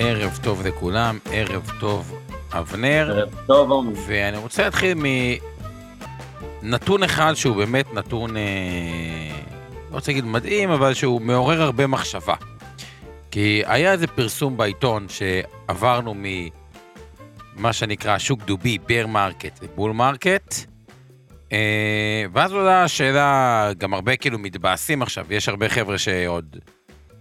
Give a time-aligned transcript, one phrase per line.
[0.00, 2.18] ערב טוב לכולם, ערב טוב
[2.52, 3.10] אבנר.
[3.10, 3.92] ערב טוב עומר.
[4.06, 4.98] ואני רוצה להתחיל
[6.62, 8.42] מנתון אחד שהוא באמת נתון, אה,
[9.90, 12.34] לא רוצה להגיד מדהים, אבל שהוא מעורר הרבה מחשבה.
[13.30, 16.14] כי היה איזה פרסום בעיתון שעברנו
[17.56, 20.54] ממה שנקרא שוק דובי, bear market ל bull market,
[21.52, 26.56] אה, ואז עולה השאלה, גם הרבה כאילו מתבאסים עכשיו, יש הרבה חבר'ה שעוד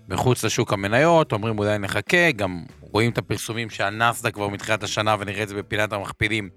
[0.08, 5.44] מחוץ לשוק המניות, אומרים אולי נחכה, גם רואים את הפרסומים שהנסדה כבר מתחילת השנה, ונראה
[5.44, 6.50] את זה בפינת המכפילים,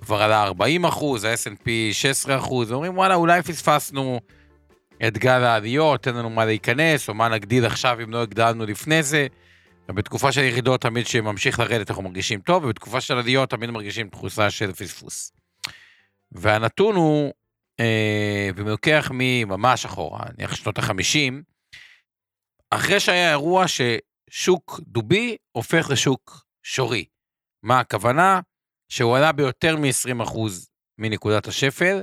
[0.00, 4.20] כבר עלה 40 אחוז, ה-S&P 16 אחוז, ואומרים וואלה, אולי פספסנו
[5.08, 9.02] את גל העליות, אין לנו מה להיכנס, או מה נגדיל עכשיו אם לא הגדלנו לפני
[9.02, 9.26] זה.
[9.88, 14.50] ובתקופה של ירידות תמיד שממשיך לרדת אנחנו מרגישים טוב, ובתקופה של עליות תמיד מרגישים תחושה
[14.50, 15.32] של פספוס.
[16.32, 17.32] והנתון הוא,
[17.80, 21.42] אה, ומלוקח מממש אחורה, נניח שנות החמישים,
[22.70, 27.04] אחרי שהיה אירוע ששוק דובי הופך לשוק שורי.
[27.62, 28.40] מה הכוונה?
[28.88, 30.38] שהוא עלה ביותר מ-20%
[30.98, 32.02] מנקודת השפל,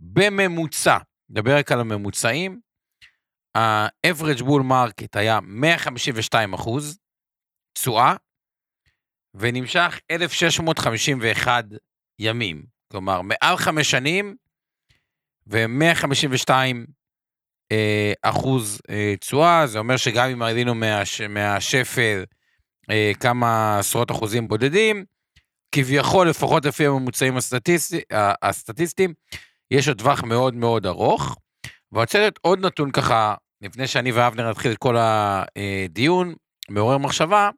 [0.00, 0.98] בממוצע,
[1.30, 2.60] נדבר רק על הממוצעים,
[3.54, 6.98] ה-average bull market היה 152 אחוז
[7.72, 8.14] תשואה,
[9.34, 11.64] ונמשך 1,651
[12.18, 12.66] ימים.
[12.92, 14.36] כלומר, מעל חמש שנים
[15.46, 16.72] ו-152 אה,
[18.22, 22.24] אחוז אה, תשואה, זה אומר שגם אם עלינו מהש, מהשפל
[22.90, 25.04] אה, כמה עשרות אחוזים בודדים,
[25.72, 28.00] כביכול, לפחות לפי הממוצעים הסטטיסטי,
[28.42, 29.14] הסטטיסטיים,
[29.70, 31.36] יש עוד טווח מאוד מאוד ארוך.
[31.94, 36.34] רוצה לתת עוד נתון ככה, לפני שאני ואבנר נתחיל את כל הדיון,
[36.68, 37.50] מעורר מחשבה,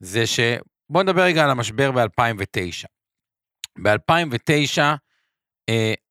[0.00, 2.86] זה שבואו נדבר רגע על המשבר ב-2009.
[3.82, 4.82] ב-2009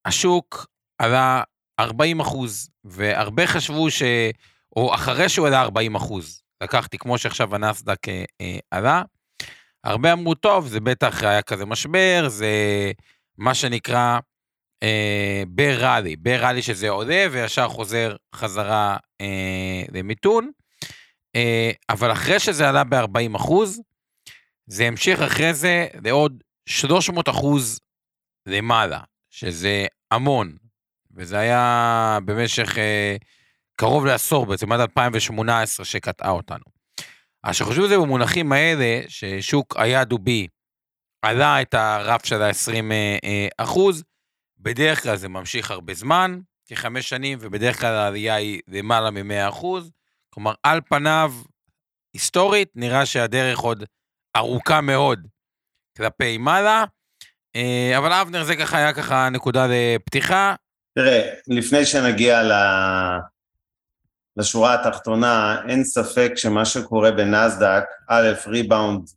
[0.05, 1.43] השוק עלה
[1.79, 4.03] 40 אחוז, והרבה חשבו ש...
[4.75, 9.01] או אחרי שהוא עלה 40 אחוז, לקחתי כמו שעכשיו הנסדק אה, אה, עלה,
[9.83, 12.51] הרבה אמרו, טוב, זה בטח היה כזה משבר, זה
[13.37, 14.19] מה שנקרא
[14.83, 20.51] אה, בראלי, בראלי שזה עולה וישר חוזר חזרה אה, למיתון,
[21.35, 23.81] אה, אבל אחרי שזה עלה ב-40 אחוז,
[24.69, 27.79] זה המשיך אחרי זה לעוד 300 אחוז
[28.45, 28.99] למעלה,
[29.29, 30.57] שזה המון,
[31.17, 33.15] וזה היה במשך אה,
[33.75, 36.65] קרוב לעשור בעצם, עד 2018 שקטעה אותנו.
[37.43, 40.47] אז כשחושבים על זה במונחים האלה, ששוק היה דובי
[41.21, 44.03] עלה את הרף של ה-20 אה, אה, אחוז,
[44.57, 49.91] בדרך כלל זה ממשיך הרבה זמן, כחמש שנים, ובדרך כלל העלייה היא למעלה מ-100 אחוז.
[50.29, 51.33] כלומר, על פניו,
[52.13, 53.83] היסטורית, נראה שהדרך עוד
[54.35, 55.27] ארוכה מאוד
[55.97, 56.83] כלפי מעלה.
[57.55, 60.55] אה, אבל אבנר, זה ככה היה ככה נקודה לפתיחה.
[60.97, 62.51] תראה, לפני שנגיע ל...
[64.37, 69.09] לשורה התחתונה, אין ספק שמה שקורה בנסדק, א', ריבאונד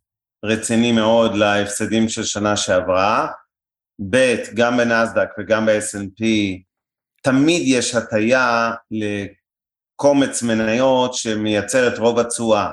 [0.45, 3.27] רציני מאוד להפסדים של שנה שעברה,
[4.09, 6.23] ב', גם בנסדק וגם ב-S&P,
[7.21, 12.71] תמיד יש הטיה לקומץ מניות שמייצר את רוב התשואה.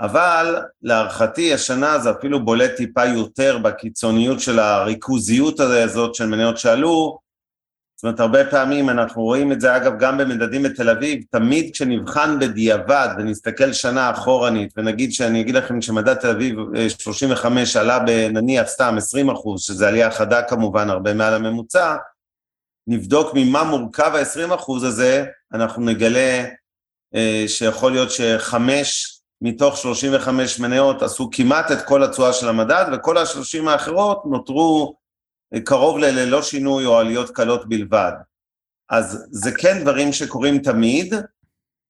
[0.00, 7.27] אבל להערכתי השנה זה אפילו בולט טיפה יותר בקיצוניות של הריכוזיות הזאת של מניות שעלו,
[7.98, 12.38] זאת אומרת, הרבה פעמים אנחנו רואים את זה, אגב, גם במדדים בתל אביב, תמיד כשנבחן
[12.38, 16.56] בדיעבד ונסתכל שנה אחורנית, ונגיד שאני אגיד לכם שמדד תל אביב
[16.98, 21.96] 35 עלה בנניח סתם 20 אחוז, שזה עלייה חדה כמובן, הרבה מעל הממוצע,
[22.86, 26.44] נבדוק ממה מורכב ה-20 אחוז הזה, אנחנו נגלה
[27.14, 33.18] אה, שיכול להיות שחמש מתוך 35 מניות עשו כמעט את כל התשואה של המדד, וכל
[33.18, 34.96] ה-30 האחרות נותרו
[35.64, 38.12] קרוב ללא שינוי או עליות קלות בלבד.
[38.90, 41.14] אז זה כן דברים שקורים תמיד,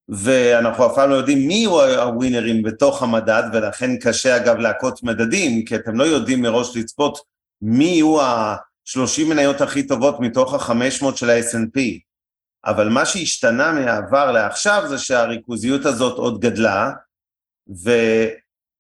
[0.08, 5.64] ואנחנו אף פעם לא יודעים מי יהיו הווינרים בתוך המדד, ולכן קשה אגב להכות מדדים,
[5.64, 7.18] כי אתם לא יודעים מראש לצפות
[7.62, 11.80] מי יהיו ה-30 מניות הכי טובות מתוך ה-500 של ה-S&P.
[12.64, 16.90] אבל מה שהשתנה מהעבר לעכשיו זה שהריכוזיות הזאת עוד גדלה,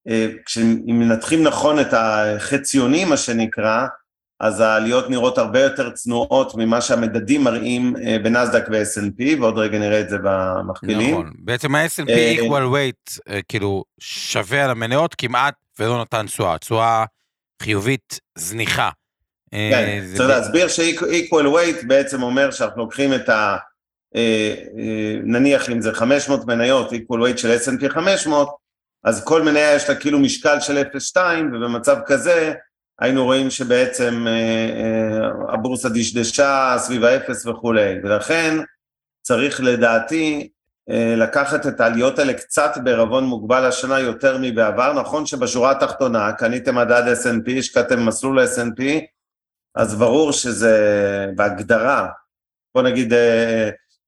[0.08, 3.86] וכשמנתחים נכון את החציוני, מה שנקרא,
[4.40, 10.00] אז העליות נראות הרבה יותר צנועות ממה שהמדדים מראים אה, בנסדק ו-S&P, ועוד רגע נראה
[10.00, 11.10] את זה במכפילים.
[11.10, 16.58] נכון, בעצם ה-S&P אה, equal weight, אה, כאילו, שווה על המניות כמעט ולא נתן תשואה,
[16.58, 17.04] תשואה
[17.62, 18.90] חיובית זניחה.
[19.50, 23.56] כן, צריך להסביר ש-equal weight בעצם אומר שאנחנו לוקחים את ה...
[25.24, 28.48] נניח אם זה 500 מניות, equal weight של S&P 500,
[29.04, 30.82] אז כל מניה יש לה כאילו משקל של
[31.16, 31.20] 0.2,
[31.52, 32.54] ובמצב כזה
[33.00, 38.58] היינו רואים שבעצם אה, אה, הבורסה דשדשה סביב האפס וכולי, ולכן
[39.22, 40.48] צריך לדעתי
[40.90, 46.74] אה, לקחת את העליות האלה קצת בערבון מוגבל השנה יותר מבעבר, נכון שבשורה התחתונה קניתם
[46.74, 48.82] מדד S&P, השקעתם מסלול S&P,
[49.74, 52.08] אז ברור שזה בהגדרה,
[52.74, 53.12] בוא נגיד,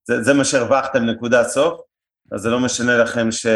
[0.05, 1.81] זה, זה מה שהרווחתם נקודה סוף,
[2.33, 3.47] אז זה לא משנה לכם ש...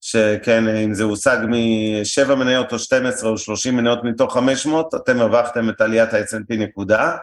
[0.00, 5.68] שכן, אם זה הושג משבע מניות או 12 או 30 מניות מתוך 500, אתם הרווחתם
[5.68, 7.16] את עליית ה-S&P נקודה.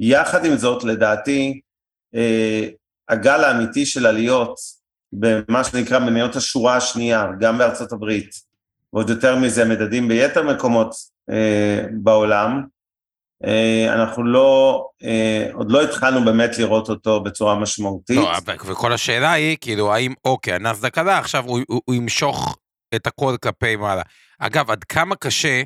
[0.00, 1.60] יחד עם זאת, לדעתי,
[2.14, 2.68] אה,
[3.08, 4.54] הגל האמיתי של עליות
[5.12, 8.30] במה שנקרא מניות השורה השנייה, גם בארצות הברית,
[8.92, 10.94] ועוד יותר מזה מדדים ביתר מקומות
[11.30, 12.77] אה, בעולם, אה,
[13.88, 18.16] אנחנו לא, אה, עוד לא התחלנו באמת לראות אותו בצורה משמעותית.
[18.16, 18.32] לא,
[18.64, 22.58] וכל השאלה היא, כאילו, האם, אוקיי, הנסדק עלה, עכשיו הוא, הוא, הוא ימשוך
[22.94, 24.02] את הכל כלפי מעלה.
[24.38, 25.62] אגב, עד כמה קשה,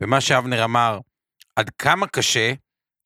[0.00, 0.98] במה שאבנר אמר,
[1.56, 2.52] עד כמה קשה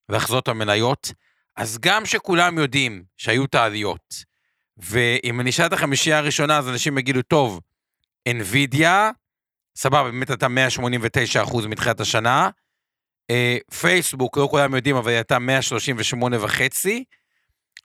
[0.09, 1.11] לחזות המניות,
[1.57, 4.13] אז גם שכולם יודעים שהיו את העליות,
[4.77, 7.59] ואם אני אשאל את החמישייה הראשונה, אז אנשים יגידו, טוב,
[8.29, 8.87] NVIDIA,
[9.75, 12.49] סבבה, באמת הייתה 189 אחוז מתחילת השנה, אה,
[13.79, 17.03] פייסבוק, לא כולם יודעים, אבל היא הייתה 138 וחצי,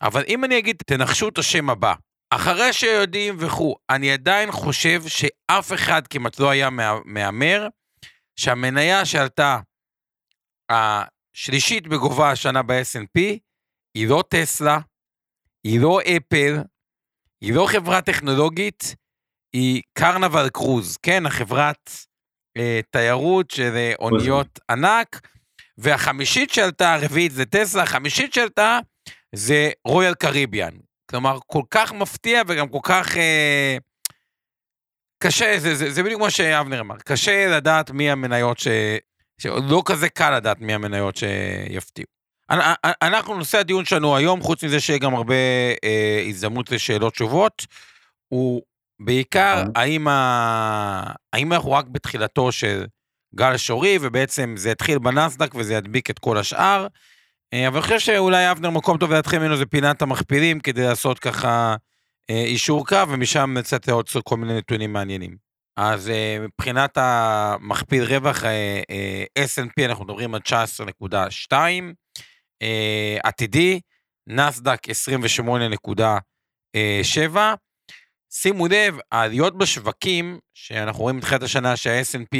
[0.03, 1.95] אבל אם אני אגיד, תנחשו את השם הבא,
[2.31, 7.69] אחרי שיודעים וכו', אני עדיין חושב שאף אחד כמעט לא היה מה- מהמר
[8.37, 9.59] שהמניה שעלתה
[10.71, 13.21] השלישית בגובה השנה ב-S&P
[13.95, 14.79] היא לא טסלה,
[15.65, 16.57] היא לא אפל,
[17.41, 18.95] היא לא חברה טכנולוגית,
[19.53, 21.91] היא קרנבל קרוז, כן, החברת
[22.57, 25.29] אה, תיירות של אה, אוניות ענק,
[25.79, 28.79] והחמישית שעלתה, הרביעית זה טסלה, החמישית שעלתה
[29.35, 30.73] זה רויאל קריביאן.
[31.11, 33.77] כלומר, כל כך מפתיע וגם כל כך אה,
[35.23, 38.69] קשה, זה, זה, זה בדיוק כמו שאבנר אמר, קשה לדעת מי המניות ש...
[39.39, 42.07] שלא כזה קל לדעת מי המניות שיפתיעו.
[42.51, 45.35] אנ- אנ- אנחנו, נושא הדיון שלנו היום, חוץ מזה שיהיה גם הרבה
[45.85, 47.67] אה, הזדמנות לשאלות תשובות,
[48.29, 48.63] הוא
[49.01, 49.73] בעיקר נכון.
[49.77, 51.13] האם, ה...
[51.33, 52.85] האם אנחנו רק בתחילתו של
[53.35, 56.87] גל שורי, ובעצם זה התחיל בנסדק וזה ידביק את כל השאר.
[57.55, 61.19] אה, אבל אני חושב שאולי אבנר מקום טוב להתחיל ממנו זה פינת המכפילים, כדי לעשות
[61.19, 61.77] ככה
[62.31, 65.37] אה, אישור קו, ומשם לצאת עוד כל מיני נתונים מעניינים.
[65.77, 68.45] אז אה, מבחינת המכפיל רווח,
[69.39, 71.53] S&P אנחנו מדברים על 19.2,
[72.63, 73.81] אה, עתידי,
[74.27, 77.39] נסדק 28.7.
[78.31, 82.37] שימו לב, העליות בשווקים, שאנחנו רואים מתחילת השנה שה-S&P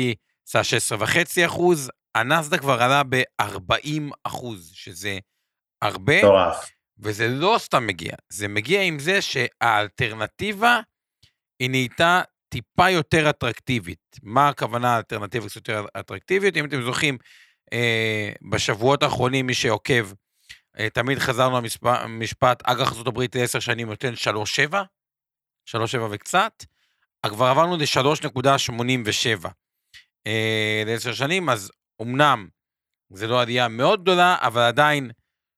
[0.49, 0.61] עשה
[0.97, 5.19] 16.5 אחוז, הנסדק כבר עלה ב-40 אחוז, שזה
[5.83, 6.71] הרבה, מטורף.
[6.99, 10.81] וזה לא סתם מגיע, זה מגיע עם זה שהאלטרנטיבה
[11.61, 14.19] היא נהייתה טיפה יותר אטרקטיבית.
[14.23, 16.57] מה הכוונה האלטרנטיבה קצת יותר אטרקטיבית?
[16.57, 17.19] אם אתם זוכרים,
[17.73, 20.13] אה, בשבועות האחרונים, מי שעוקב,
[20.79, 21.61] אה, תמיד חזרנו
[22.05, 24.83] למשפט, אג"ח ארה"ב לעשר שנים נותן 3.7,
[25.67, 26.65] 3.7 וקצת,
[27.27, 29.49] כבר עברנו ל-3.87
[30.27, 31.71] אה, לעשר שנים, אז
[32.03, 32.49] אמנם
[33.11, 35.11] זו לא עלייה מאוד גדולה, אבל עדיין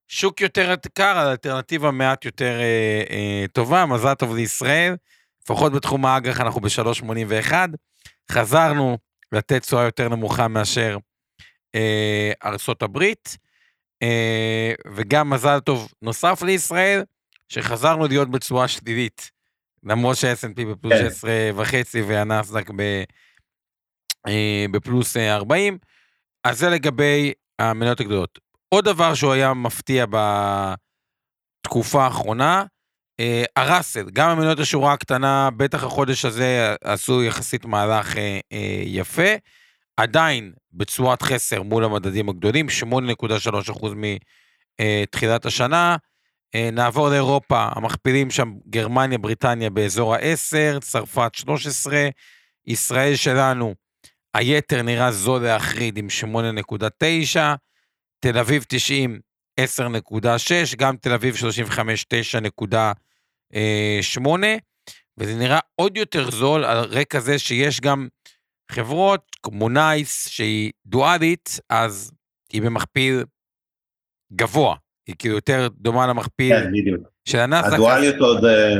[0.07, 4.95] שוק יותר יקר, האלטרנטיבה מעט יותר אה, אה, טובה, מזל טוב לישראל,
[5.43, 7.53] לפחות בתחום האג"ח אנחנו ב-3.81,
[8.31, 8.97] חזרנו
[9.31, 10.97] לתת תשואה יותר נמוכה מאשר
[11.75, 13.37] אה, ארצות הברית,
[14.03, 17.03] אה, וגם מזל טוב נוסף לישראל,
[17.49, 19.31] שחזרנו להיות בתשואה שלילית,
[19.83, 21.09] למרות שה-S&P בפלוס כן.
[21.09, 23.03] 16 וחצי והנסדק ב-
[24.71, 25.77] בפלוס אה, 40,
[26.43, 28.39] אז זה לגבי המניות הגדולות.
[28.69, 30.05] עוד דבר שהוא היה מפתיע
[31.65, 32.63] בתקופה האחרונה,
[33.19, 39.31] אה, הראסל, גם המניות השורה הקטנה, בטח החודש הזה עשו יחסית מהלך אה, אה, יפה,
[39.97, 43.87] עדיין בתשואת חסר מול המדדים הגדולים, 8.3%
[44.81, 45.97] מתחילת השנה.
[46.55, 52.09] אה, נעבור לאירופה, המכפילים שם גרמניה, בריטניה באזור ה-10, צרפת 13,
[52.67, 53.75] ישראל שלנו,
[54.37, 56.07] היתר נראה זול להחריד עם
[57.35, 57.39] 8.9,
[58.19, 59.19] תל אביב 90,
[59.59, 62.05] 10.6, גם תל אביב 35,
[63.53, 64.21] 9.8,
[65.17, 68.07] וזה נראה עוד יותר זול על רקע זה שיש גם
[68.71, 72.11] חברות כמו נייס שהיא דואלית, אז
[72.53, 73.23] היא במכפיל
[74.33, 74.75] גבוה,
[75.07, 76.71] היא כאילו יותר דומה למכפיל כן.
[77.25, 77.73] של הנסדק.
[77.73, 78.75] הדואליות עוד אה,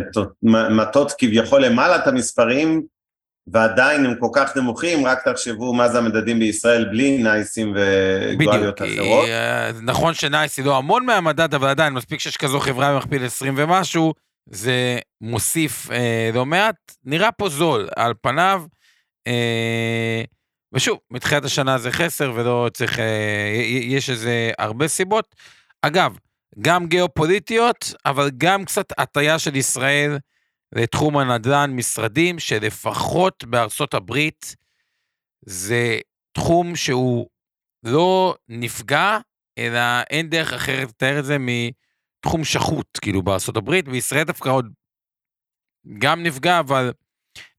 [0.70, 2.86] מטות כביכול למעלה את המספרים,
[3.48, 9.00] ועדיין הם כל כך נמוכים, רק תחשבו מה זה המדדים בישראל בלי נייסים ודואליות בדיוק,
[9.00, 9.28] אחרות.
[9.30, 13.54] אה, נכון שנייס היא לא המון מהמדד, אבל עדיין מספיק שיש כזו חברה במכפיל 20
[13.58, 14.14] ומשהו,
[14.50, 16.76] זה מוסיף אה, לא מעט,
[17.06, 18.64] נראה פה זול על פניו.
[19.28, 20.24] אה,
[20.74, 25.36] ושוב, מתחילת השנה זה חסר ולא צריך, אה, יש איזה הרבה סיבות.
[25.82, 26.18] אגב,
[26.62, 30.18] גם גיאופוליטיות, אבל גם קצת הטיה של ישראל
[30.76, 34.56] לתחום הנדל"ן, משרדים שלפחות בארצות הברית
[35.46, 36.00] זה
[36.32, 37.28] תחום שהוא
[37.84, 39.18] לא נפגע,
[39.58, 44.74] אלא אין דרך אחרת לתאר את זה מתחום שחוט, כאילו בארצות הברית, בישראל דווקא עוד
[45.98, 46.92] גם נפגע, אבל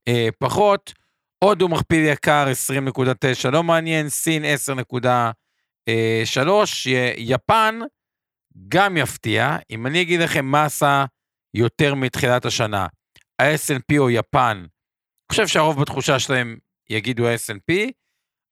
[0.07, 0.93] אה, פחות.
[1.43, 2.45] הודו מכפיל יקר
[3.45, 7.79] 20.9, לא מעניין, סין 10.3, יפן
[8.67, 9.57] גם יפתיע.
[9.71, 11.05] אם אני אגיד לכם מה עשה
[11.53, 12.87] יותר מתחילת השנה,
[13.39, 14.67] ה-S&P או יפן, אני
[15.31, 16.57] חושב שהרוב בתחושה שלהם
[16.89, 17.91] יגידו ה-S&P,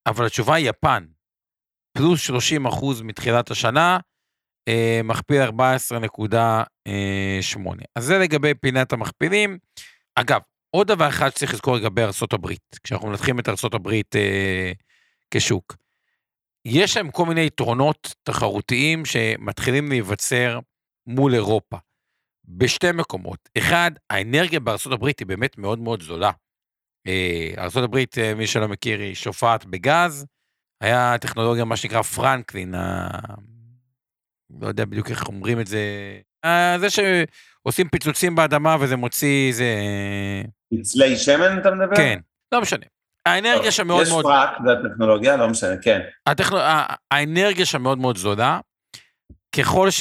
[0.08, 1.06] אבל התשובה היא יפן.
[1.98, 3.98] פלוס 30 אחוז מתחילת השנה,
[4.68, 7.86] אה, מכפיל 14.8.
[7.96, 9.58] אז זה לגבי פינת המכפילים.
[10.16, 10.42] אגב,
[10.76, 12.48] עוד דבר אחד שצריך לזכור לגבי ארה"ב,
[12.84, 14.72] כשאנחנו מנתחים את ארה"ב אה,
[15.32, 15.76] כשוק.
[16.66, 20.60] יש להם כל מיני יתרונות תחרותיים שמתחילים להיווצר
[21.08, 21.78] מול אירופה,
[22.48, 23.50] בשתי מקומות.
[23.58, 26.32] אחד, האנרגיה בארה"ב היא באמת מאוד מאוד זולה.
[27.08, 30.26] אה, ארה"ב, אה, מי שלא מכיר, היא שופעת בגז.
[30.82, 33.10] היה טכנולוגיה, מה שנקרא פרנקלין, ה...
[34.62, 35.82] לא יודע בדיוק איך אומרים את זה,
[36.78, 39.74] זה שעושים פיצוצים באדמה וזה מוציא איזה...
[40.80, 41.96] פצלי שמן אתה מדבר?
[41.96, 42.20] כן,
[42.52, 42.86] לא משנה.
[43.26, 44.26] האנרגיה שם מאוד מאוד...
[44.26, 46.00] יש פרק והטכנולוגיה, לא משנה, כן.
[46.26, 46.62] הטכנול...
[47.12, 48.60] האנרגיה שם מאוד מאוד זולה.
[49.56, 49.92] ככל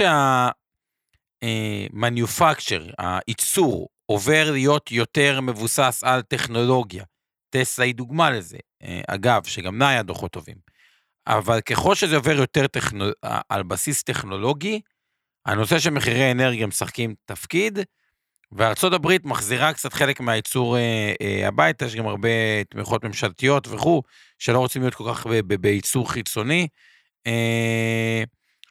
[1.44, 7.04] שה-manufacture, הייצור, עובר להיות יותר מבוסס על טכנולוגיה,
[7.50, 8.58] טסלה היא דוגמה לזה,
[9.08, 10.56] אגב, שגם לה היה דוחות טובים.
[11.26, 13.12] אבל ככל שזה עובר יותר טכנול...
[13.48, 14.80] על בסיס טכנולוגי,
[15.46, 17.78] הנושא של מחירי אנרגיה משחקים תפקיד,
[18.52, 24.02] וארצות הברית מחזירה קצת חלק מהייצור אה, אה, הביתה, יש גם הרבה תמיכות ממשלתיות וכו',
[24.38, 25.26] שלא רוצים להיות כל כך
[25.60, 26.68] בייצור חיצוני.
[27.26, 28.22] אה,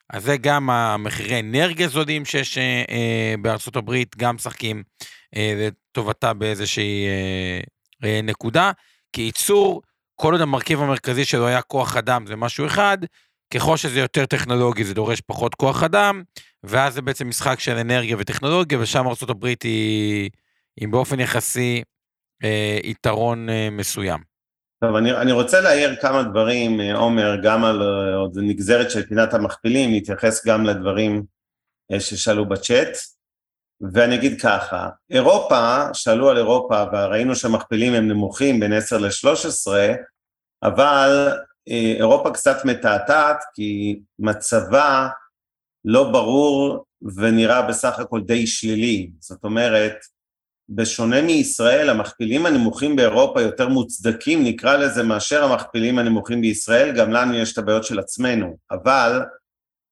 [0.10, 4.84] אז זה גם המחירי אנרגיה זולים שיש אה, אה, בארצות הברית, גם משחקים
[5.36, 7.60] אה, לטובתה באיזושהי אה,
[8.04, 8.72] אה, נקודה,
[9.14, 9.82] כי ייצור,
[10.16, 12.98] כל עוד המרכיב המרכזי שלו היה כוח אדם, זה משהו אחד,
[13.54, 16.24] ככל שזה יותר טכנולוגי זה דורש פחות כוח אדם,
[16.64, 20.30] ואז זה בעצם משחק של אנרגיה וטכנולוגיה, ושם ארה"ב היא,
[20.80, 21.84] היא באופן יחסי
[22.44, 24.35] אה, יתרון אה, מסוים.
[24.80, 29.06] טוב, אני, אני רוצה להעיר כמה דברים, אה, עומר, גם על אה, עוד נגזרת של
[29.06, 31.24] פינת המכפילים, להתייחס גם לדברים
[31.92, 32.98] אה, ששאלו בצ'אט,
[33.94, 39.72] ואני אגיד ככה, אירופה, שאלו על אירופה וראינו שהמכפילים הם נמוכים בין 10 ל-13,
[40.64, 41.32] אבל
[41.68, 45.08] אירופה קצת מתעתעת כי מצבה
[45.86, 49.10] לא ברור ונראה בסך הכל די שלילי.
[49.20, 49.96] זאת אומרת,
[50.70, 57.34] בשונה מישראל, המכפילים הנמוכים באירופה יותר מוצדקים, נקרא לזה, מאשר המכפילים הנמוכים בישראל, גם לנו
[57.34, 58.58] יש את הבעיות של עצמנו.
[58.72, 59.22] אבל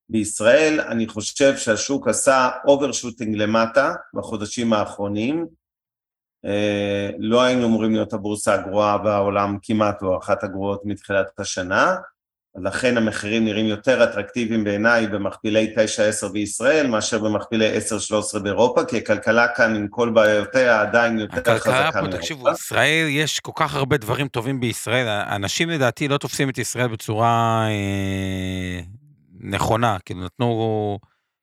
[0.10, 5.48] בישראל אני חושב שהשוק עשה overshooting למטה בחודשים האחרונים.
[6.46, 11.96] אה, לא היינו אמורים להיות הבורסה הגרועה בעולם כמעט, או אחת הגרועות מתחילת השנה.
[12.56, 15.74] לכן המחירים נראים יותר אטרקטיביים בעיניי במכפילי
[16.26, 17.78] 9-10 בישראל מאשר במכפילי
[18.36, 21.80] 10-13 באירופה, כי הכלכלה כאן עם כל בעיותיה עדיין יותר חזקה מאירופה.
[21.80, 26.50] הכלכלה פה, תקשיבו, ישראל, יש כל כך הרבה דברים טובים בישראל, אנשים לדעתי לא תופסים
[26.50, 28.82] את ישראל בצורה אה,
[29.40, 31.00] נכונה, כאילו נתנו...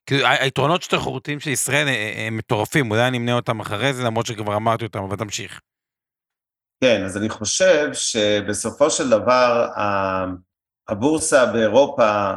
[0.07, 1.87] כאילו היתרונות התחרותיים של ישראל
[2.17, 5.61] הם מטורפים, אולי אני אמנה אותם אחרי זה, למרות שכבר אמרתי אותם, אבל תמשיך.
[6.85, 9.69] כן, אז אני חושב שבסופו של דבר,
[10.91, 12.33] הבורסה באירופה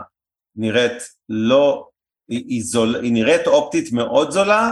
[0.56, 1.90] נראית לא,
[2.28, 4.72] היא, היא, זול, היא נראית אופטית מאוד זולה,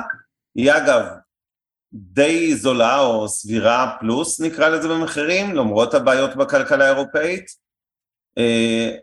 [0.56, 1.06] היא אגב
[1.94, 7.46] די זולה או סבירה פלוס נקרא לזה במחירים, למרות הבעיות בכלכלה האירופאית,
[8.38, 8.96] אה,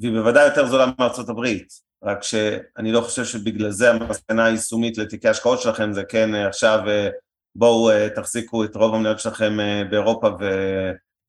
[0.00, 1.68] והיא בוודאי יותר זולה מארצות הברית,
[2.04, 6.78] רק שאני לא חושב שבגלל זה המסקנה היישומית לתיקי השקעות שלכם זה כן אה, עכשיו
[6.88, 7.08] אה,
[7.54, 9.56] בואו תחזיקו את רוב המניות שלכם
[9.90, 10.28] באירופה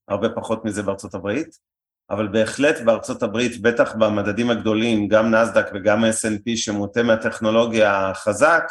[0.07, 1.70] והרבה פחות מזה בארצות הברית.
[2.11, 8.63] אבל בהחלט בארצות הברית, בטח במדדים הגדולים, גם נסדק וגם S&P שמוטה מהטכנולוגיה חזק,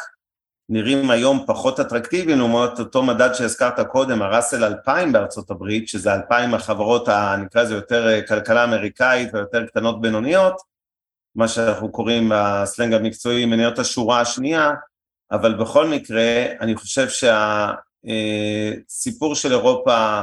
[0.69, 6.53] נראים היום פחות אטרקטיביים לעומת אותו מדד שהזכרת קודם, הראסל 2000 בארצות הברית, שזה 2,000
[6.53, 7.09] החברות,
[7.43, 10.61] נקרא לזה יותר אה, כלכלה אמריקאית ויותר קטנות בינוניות,
[11.35, 14.71] מה שאנחנו קוראים בסלנג המקצועי מניות השורה השנייה,
[15.31, 17.07] אבל בכל מקרה, אני חושב
[18.03, 20.21] שהסיפור של אירופה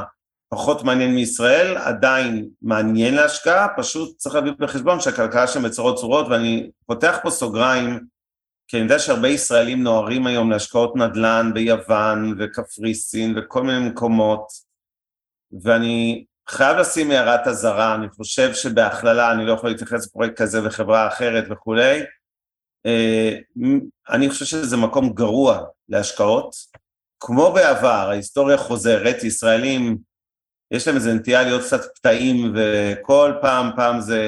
[0.49, 6.69] פחות מעניין מישראל, עדיין מעניין להשקעה, פשוט צריך להביא בחשבון שהכלכלה שם בצורות צורות, ואני
[6.85, 7.99] פותח פה סוגריים,
[8.67, 14.47] כי אני יודע שהרבה ישראלים נוהרים היום להשקעות נדל"ן ביוון וקפריסין וכל מיני מקומות,
[15.63, 21.07] ואני חייב לשים הערת אזהרה, אני חושב שבהכללה, אני לא יכול להתייחס לפרויקט כזה וחברה
[21.07, 21.99] אחרת וכולי,
[22.85, 23.37] אה,
[24.09, 26.55] אני חושב שזה מקום גרוע להשקעות.
[27.19, 29.97] כמו בעבר, ההיסטוריה חוזרת, ישראלים,
[30.71, 34.21] יש להם איזה נטייה להיות קצת פתאים, וכל פעם, פעם זה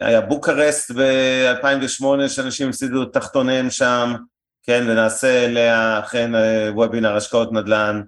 [0.00, 4.14] היה בוקרסט ב-2008, שאנשים הפסידו את תחתוניהם שם,
[4.62, 8.02] כן, ונעשה אליה אכן אה, וובינר השקעות נדל"ן.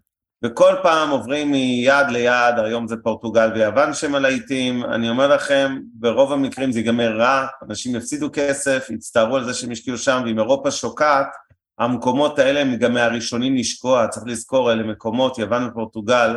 [0.45, 6.33] וכל פעם עוברים מיד ליד, היום זה פורטוגל ויוון שהם הלהיטים, אני אומר לכם, ברוב
[6.33, 10.71] המקרים זה ייגמר רע, אנשים יפסידו כסף, יצטערו על זה שהם השקיעו שם, ואם אירופה
[10.71, 11.27] שוקעת,
[11.79, 16.37] המקומות האלה הם גם מהראשונים לשקוע, צריך לזכור, אלה מקומות, יוון ופורטוגל,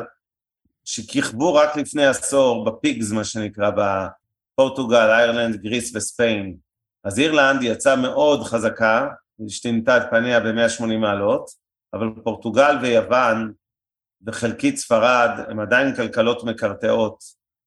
[0.88, 6.58] שכיכבו רק לפני עשור, בפיגס מה שנקרא, בפורטוגל, איירלנד, גריס וספיין.
[7.04, 9.08] אז אירלנד יצאה מאוד חזקה,
[9.46, 11.50] השתינתה את פניה ב-180 מעלות,
[11.94, 13.54] אבל פורטוגל ויוון
[14.26, 17.24] וחלקית ספרד הם עדיין כלכלות מקרטעות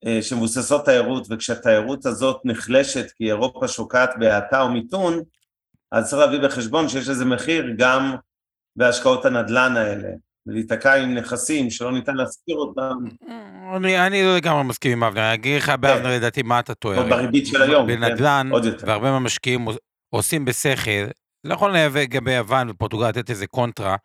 [0.07, 5.23] אה, שמבוססות תיירות, וכשהתיירות הזאת נחלשת כי אירופה שוקעת בהאטה או מיתון,
[5.93, 8.17] אז צריך להביא בחשבון שיש לזה מחיר גם
[8.77, 10.09] בהשקעות הנדל"ן האלה,
[10.47, 12.95] ולהיתקע עם נכסים שלא ניתן להשכיר אותם.
[13.77, 16.17] אני, אני לא לגמרי מסכים עם אבנר, אני אגיד לך באבנר כן.
[16.17, 17.03] לדעתי מה אתה טועה.
[17.03, 18.51] בריבית של היום, כן, בנדל"ן,
[18.87, 19.67] והרבה מהמשקיעים
[20.11, 21.07] עושים בשכל,
[21.45, 23.97] לא יכול להיאבק לגבי יוון ופורטוגל לתת איזה קונטרה,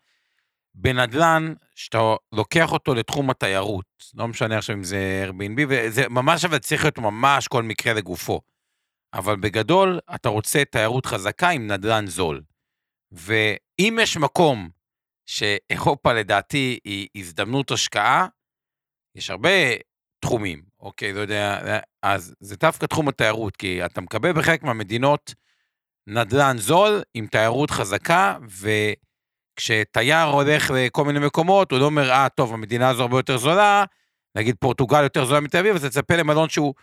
[0.74, 1.98] בנדל"ן, שאתה
[2.32, 6.98] לוקח אותו לתחום התיירות, לא משנה עכשיו אם זה Airbnb, וזה ממש אבל צריך להיות
[6.98, 8.40] ממש כל מקרה לגופו.
[9.14, 12.42] אבל בגדול, אתה רוצה תיירות חזקה עם נדל"ן זול.
[13.12, 14.68] ואם יש מקום
[15.26, 18.26] שאירופה לדעתי היא הזדמנות השקעה,
[19.14, 19.50] יש הרבה
[20.20, 21.60] תחומים, אוקיי, לא יודע,
[22.02, 25.34] אז זה דווקא תחום התיירות, כי אתה מקבל בחלק מהמדינות
[26.06, 28.68] נדל"ן זול עם תיירות חזקה, ו...
[29.56, 33.84] כשתייר הולך לכל מיני מקומות, הוא לא אומר, אה, טוב, המדינה הזו הרבה יותר זולה,
[34.36, 36.74] נגיד פורטוגל יותר זולה מתל אביב, אז תצפה למלון שהוא,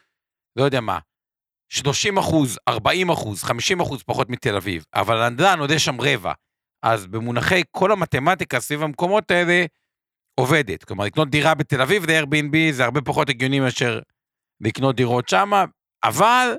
[0.56, 1.00] לא יודע מה,
[1.70, 6.34] 30 אחוז, 40 אחוז, 50 אחוז פחות מתל אביב, אבל הנדל"ן עוד יש שם רבע.
[6.84, 9.66] אז במונחי כל המתמטיקה סביב המקומות האלה,
[10.36, 10.84] עובדת.
[10.84, 14.00] כלומר, לקנות דירה בתל אביב ל-Airbnb זה הרבה פחות הגיוני מאשר
[14.62, 15.66] לקנות דירות שמה,
[16.04, 16.56] אבל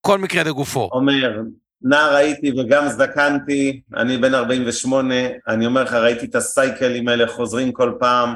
[0.00, 0.88] כל מקרה לגופו.
[0.92, 1.40] אומר,
[1.82, 5.14] נער הייתי וגם זדקנתי, אני בן 48,
[5.48, 8.34] אני אומר לך, ראיתי את הסייקלים האלה חוזרים כל פעם.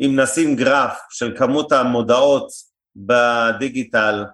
[0.00, 2.48] אם נשים גרף של כמות המודעות
[2.96, 4.24] בדיגיטל,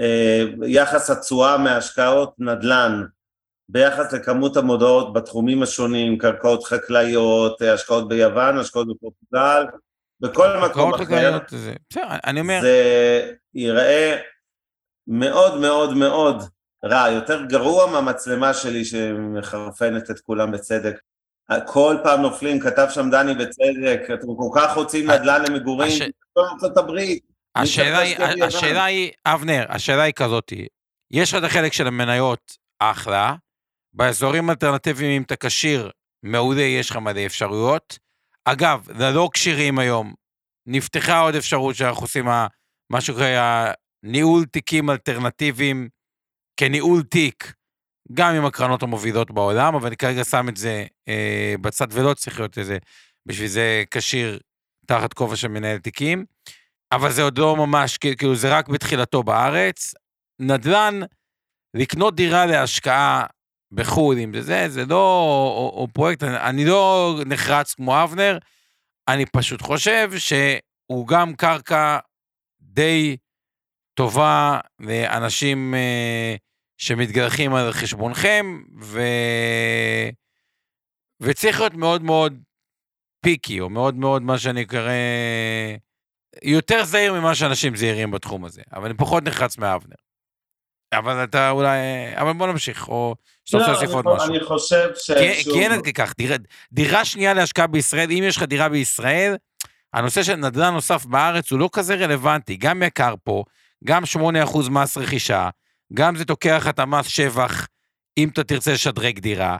[0.00, 3.04] אה, יחס התשואה מהשקעות נדל"ן,
[3.68, 9.64] ביחס לכמות המודעות בתחומים השונים, קרקעות חקלאיות, השקעות ביוון, השקעות בפורטוגל,
[10.20, 11.74] בכל מקום אחר, זה,
[12.24, 12.58] אני אומר...
[12.62, 14.16] זה ייראה
[15.06, 16.42] מאוד מאוד מאוד
[16.84, 21.00] רע, יותר גרוע מהמצלמה שלי שמחרפנת את כולם בצדק.
[21.66, 26.02] כל פעם נופלים, כתב שם דני בצדק, אתם כל כך רוצים נדל"ן למגורים, הש...
[26.38, 27.22] ארצות הברית.
[27.54, 30.52] השאלה היא, השאלה היא, אבנר, השאלה היא כזאת,
[31.10, 33.34] יש לך את החלק של המניות אחלה,
[33.98, 35.90] באזורים אלטרנטיביים אם אתה כשיר,
[36.22, 37.98] מעולה, יש לך מלא אפשרויות.
[38.44, 40.14] אגב, ללא כשירים היום,
[40.66, 42.24] נפתחה עוד אפשרות שאנחנו עושים
[42.90, 45.88] מה שקורה, ניהול תיקים אלטרנטיביים
[46.56, 47.52] כניהול תיק,
[48.12, 52.40] גם עם הקרנות המובילות בעולם, אבל אני כרגע שם את זה אה, בצד ולא צריך
[52.40, 52.78] להיות איזה,
[53.26, 54.38] בשביל זה כשיר
[54.86, 56.24] תחת כובע של מנהל תיקים,
[56.92, 59.94] אבל זה עוד לא ממש, כאילו זה רק בתחילתו בארץ.
[60.40, 61.00] נדל"ן,
[61.74, 63.26] לקנות דירה להשקעה
[63.72, 65.20] בחו"ל, אם זה זה, זה לא,
[65.56, 68.38] או, או פרויקט, אני, אני לא נחרץ כמו אבנר,
[69.08, 71.98] אני פשוט חושב שהוא גם קרקע
[72.60, 73.16] די
[73.94, 76.36] טובה לאנשים אה,
[76.76, 79.00] שמתגלחים על חשבונכם, ו...
[81.20, 82.38] וצריך להיות מאוד מאוד
[83.20, 84.92] פיקי, או מאוד מאוד מה שאני קורא...
[86.42, 89.96] יותר זהיר ממה שאנשים זהירים בתחום הזה, אבל אני פחות נחרץ מאבנר.
[90.92, 91.78] אבל אתה אולי...
[92.14, 93.14] אבל בוא נמשיך, או
[93.48, 94.34] שאתה רוצה להוסיף עוד משהו.
[94.34, 95.10] אני חושב ש...
[95.44, 96.36] כי אין עד כך, דירה,
[96.72, 99.36] דירה שנייה להשקעה בישראל, אם יש לך דירה בישראל,
[99.94, 103.44] הנושא של נדל"ן נוסף בארץ הוא לא כזה רלוונטי, גם יקר פה,
[103.84, 104.02] גם
[104.46, 105.48] 8% מס רכישה,
[105.94, 107.66] גם זה תוקע לך את המס שבח,
[108.18, 109.56] אם אתה תרצה לשדרג דירה.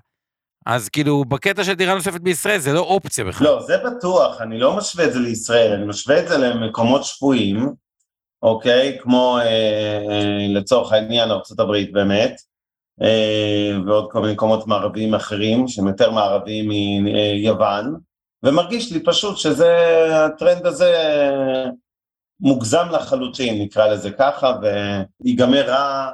[0.66, 3.46] אז כאילו, בקטע של דירה נוספת בישראל זה לא אופציה בכלל.
[3.46, 7.72] לא, זה בטוח, אני לא משווה את זה לישראל, אני משווה את זה למקומות שפויים,
[8.42, 8.98] אוקיי?
[9.00, 9.38] כמו
[10.54, 12.40] לצורך העניין ארה"ב באמת,
[13.86, 17.94] ועוד כל מיני מקומות מערביים אחרים, שהם יותר מערביים מיוון,
[18.42, 19.76] ומרגיש לי פשוט שזה,
[20.24, 20.94] הטרנד הזה
[22.40, 24.52] מוגזם לחלוטין, נקרא לזה ככה,
[25.22, 26.10] ויגמר רע,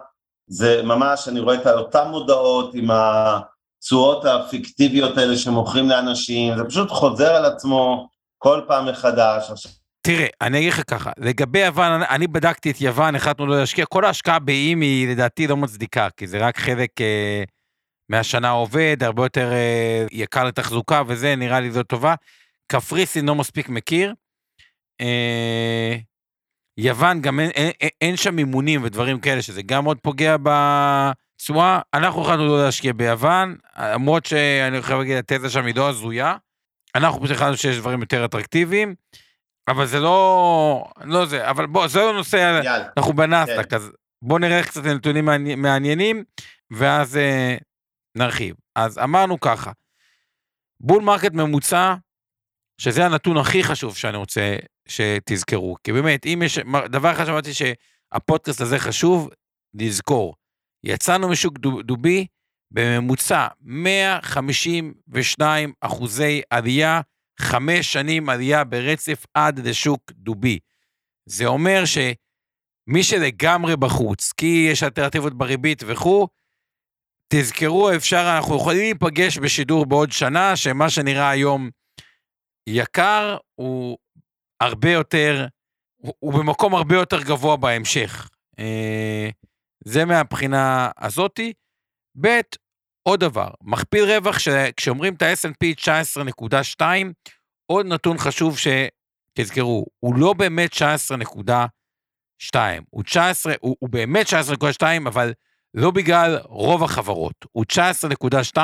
[0.47, 6.91] זה ממש, אני רואה את אותן מודעות עם התשואות הפיקטיביות האלה שמוכרים לאנשים, זה פשוט
[6.91, 9.67] חוזר על עצמו כל פעם מחדש.
[10.07, 14.05] תראה, אני אגיד לך ככה, לגבי יוון, אני בדקתי את יוון, החלטנו לא להשקיע, כל
[14.05, 17.43] ההשקעה באיים היא לדעתי לא מצדיקה, כי זה רק חלק אה,
[18.09, 22.15] מהשנה עובד, הרבה יותר אה, יקר לתחזוקה וזה, נראה לי זו טובה.
[22.67, 24.15] קפריסין לא מספיק מכיר.
[25.01, 25.97] אה,
[26.79, 31.81] יוון גם אין, אין, אין שם מימונים ודברים כאלה, שזה גם עוד פוגע בתשואה.
[31.95, 36.37] אנחנו החלטנו לא להשקיע ביוון, למרות שאני חייב להגיד, התזה שם היא לא הזויה.
[36.95, 38.95] אנחנו פשוט החלטנו שיש דברים יותר אטרקטיביים,
[39.69, 42.87] אבל זה לא, לא זה, אבל בוא, זה לא נושא, יאללה.
[42.97, 43.77] אנחנו בנאסד"ק, כן.
[43.77, 45.25] אז בוא נראה קצת נתונים
[45.57, 46.25] מעניינים,
[46.71, 47.57] ואז אה,
[48.17, 48.57] נרחיב.
[48.77, 49.73] אז אמרנו ככה,
[50.81, 51.95] bull market ממוצע,
[52.81, 54.57] שזה הנתון הכי חשוב שאני רוצה
[54.89, 55.77] שתזכרו.
[55.85, 56.59] כי באמת, אם יש,
[56.91, 59.31] דבר אחד שאמרתי שהפודקאסט הזה חשוב,
[59.75, 60.35] לזכור.
[60.85, 62.27] יצאנו משוק דובי
[62.71, 67.01] בממוצע 152 אחוזי עלייה,
[67.41, 70.59] חמש שנים עלייה ברצף עד לשוק דובי.
[71.27, 76.29] זה אומר שמי שלגמרי בחוץ, כי יש אלטרנטיבות בריבית וכו',
[77.29, 81.71] תזכרו, אפשר, אנחנו יכולים להיפגש בשידור בעוד שנה, שמה שנראה היום
[82.67, 83.99] יקר, הוא
[84.61, 85.47] הרבה יותר,
[85.97, 88.29] הוא במקום הרבה יותר גבוה בהמשך.
[88.59, 89.29] אה,
[89.85, 91.53] זה מהבחינה הזאתי.
[92.21, 92.41] ב',
[93.09, 94.37] עוד דבר, מכפיל רווח,
[94.77, 95.89] כשאומרים את ה-S&P
[96.81, 96.83] 19.2,
[97.67, 102.57] עוד נתון חשוב שתזכרו, הוא לא באמת 19.2,
[102.91, 105.33] הוא 19, הוא, הוא באמת 19.2, אבל
[105.75, 108.59] לא בגלל רוב החברות, הוא 19.2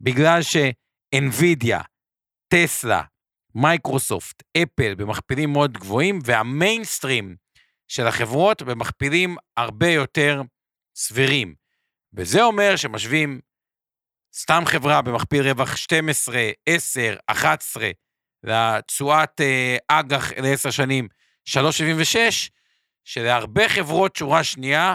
[0.00, 1.80] בגלל שאינווידיה,
[2.48, 3.02] טסלה,
[3.54, 7.36] מייקרוסופט, אפל במכפילים מאוד גבוהים, והמיינסטרים
[7.88, 10.42] של החברות במכפילים הרבה יותר
[10.96, 11.54] סבירים.
[12.14, 13.40] וזה אומר שמשווים
[14.38, 17.90] סתם חברה במכפיל רווח 12, 10, 11,
[18.44, 21.08] לתשואת אה, אג"ח לעשר שנים
[21.48, 22.16] 3.76,
[23.04, 24.94] שלהרבה חברות שורה שנייה,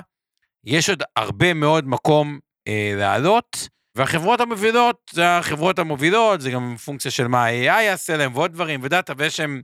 [0.63, 3.67] יש עוד הרבה מאוד מקום אה, לעלות.
[3.95, 8.80] והחברות המובילות, זה החברות המובילות, זה גם פונקציה של מה ה-AI יעשה להם ועוד דברים
[8.84, 9.62] ודאטה, ויש הם,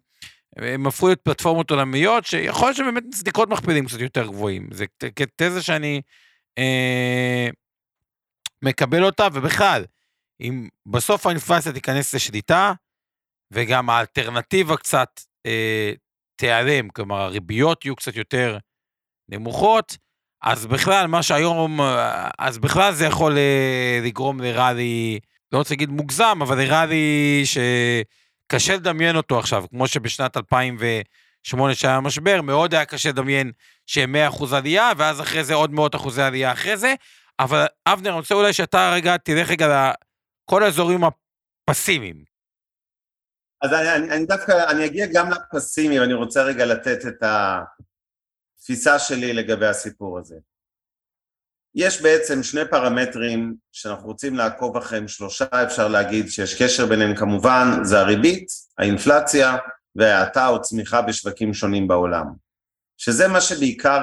[0.58, 4.70] הם הפכו להיות פלטפורמות עולמיות, שיכול להיות שבאמת מצדיקות מכפילים קצת יותר גבוהים.
[4.74, 4.86] זה
[5.36, 6.02] תזה שאני
[6.58, 7.50] אה,
[8.62, 9.86] מקבל אותה, ובכלל,
[10.42, 12.74] אם בסוף האינפלציה תיכנס לשליטה,
[13.52, 15.92] וגם האלטרנטיבה קצת אה,
[16.36, 18.58] תיעלם, כלומר הריביות יהיו קצת יותר
[19.30, 19.98] נמוכות,
[20.42, 21.80] אז בכלל, מה שהיום,
[22.40, 25.20] אז בכלל זה יכול אה, לגרום לראלי,
[25.52, 32.42] לא רוצה להגיד מוגזם, אבל לראלי שקשה לדמיין אותו עכשיו, כמו שבשנת 2008 שהיה משבר,
[32.42, 33.52] מאוד היה קשה לדמיין
[33.86, 36.94] שהם 100% עלייה, ואז אחרי זה עוד מאות אחוזי עלייה אחרי זה.
[37.40, 41.02] אבל אבנר, אני רוצה אולי שאתה רגע, תלך רגע לכל האזורים
[41.70, 42.24] הפסימיים.
[43.62, 47.24] אז אני, אני, אני דווקא, אני אגיע גם לפסימיים, אני רוצה רגע לתת את.
[48.68, 50.36] התפיסה שלי לגבי הסיפור הזה.
[51.76, 57.66] יש בעצם שני פרמטרים שאנחנו רוצים לעקוב אחריהם, שלושה אפשר להגיד שיש קשר ביניהם כמובן,
[57.84, 58.48] זה הריבית,
[58.78, 59.58] האינפלציה
[59.96, 62.26] והאטה או צמיחה בשווקים שונים בעולם.
[62.98, 64.02] שזה מה שבעיקר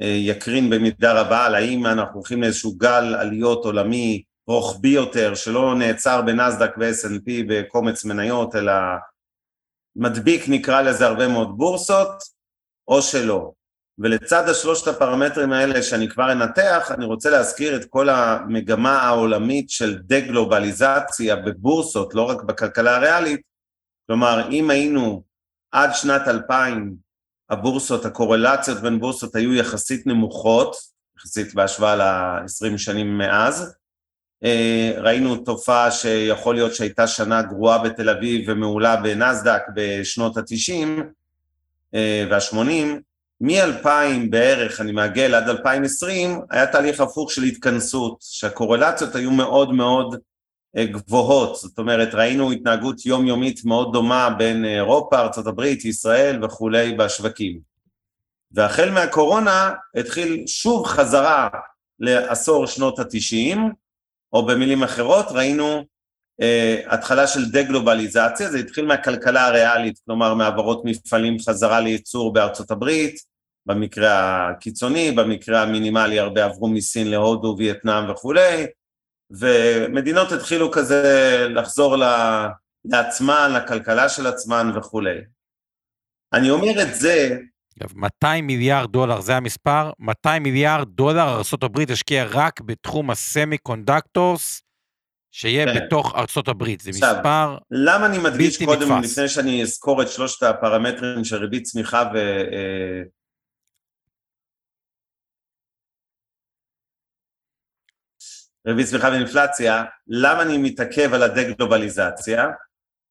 [0.00, 6.22] יקרין במידה רבה על האם אנחנו הולכים לאיזשהו גל עליות עולמי רוחבי יותר, שלא נעצר
[6.22, 8.72] בנסדק ו-S&P בקומץ מניות, אלא
[9.96, 12.22] מדביק נקרא לזה הרבה מאוד בורסות,
[12.88, 13.52] או שלא.
[13.98, 19.98] ולצד השלושת הפרמטרים האלה שאני כבר אנתח, אני רוצה להזכיר את כל המגמה העולמית של
[20.02, 23.40] דה-גלובליזציה בבורסות, לא רק בכלכלה הריאלית,
[24.06, 25.22] כלומר, אם היינו
[25.72, 27.05] עד שנת 2000,
[27.50, 30.76] הבורסות, הקורלציות בין בורסות היו יחסית נמוכות,
[31.18, 33.74] יחסית בהשוואה ל-20 שנים מאז,
[34.44, 41.02] אה, ראינו תופעה שיכול להיות שהייתה שנה גרועה בתל אביב ומעולה בנסדק בשנות ה-90
[41.94, 43.00] אה, וה-80,
[43.40, 50.18] מ-2000 בערך, אני מעגל עד 2020, היה תהליך הפוך של התכנסות, שהקורלציות היו מאוד מאוד
[50.84, 57.60] גבוהות, זאת אומרת ראינו התנהגות יומיומית מאוד דומה בין אירופה, ארה"ב, ישראל וכולי בשווקים.
[58.52, 61.48] והחל מהקורונה התחיל שוב חזרה
[62.00, 63.70] לעשור שנות התשעים,
[64.32, 65.84] או במילים אחרות ראינו
[66.42, 73.20] uh, התחלה של דה-גלובליזציה, זה התחיל מהכלכלה הריאלית, כלומר מעברות מפעלים חזרה לייצור בארצות הברית,
[73.66, 78.66] במקרה הקיצוני, במקרה המינימלי הרבה עברו מסין להודו, וייטנאם וכולי,
[79.30, 81.02] ומדינות התחילו כזה
[81.50, 81.96] לחזור
[82.84, 85.18] לעצמן, לכלכלה של עצמן וכולי.
[86.32, 87.38] אני אומר את זה...
[87.94, 94.62] 200 מיליארד דולר, זה המספר, 200 מיליארד דולר ארה"ב השקיעה רק בתחום ה semiconductors,
[95.32, 95.86] שיהיה כן.
[95.86, 96.14] בתוך
[96.48, 97.94] הברית, זה עכשיו, מספר בלתי נתפס.
[97.94, 99.10] למה אני מדגיש קודם, נתפס.
[99.12, 102.18] לפני שאני אזכור את שלושת הפרמטרים של ריבית צמיחה ו...
[108.66, 112.46] ריבית צמיחה ואינפלציה, למה אני מתעכב על הדה-גלובליזציה?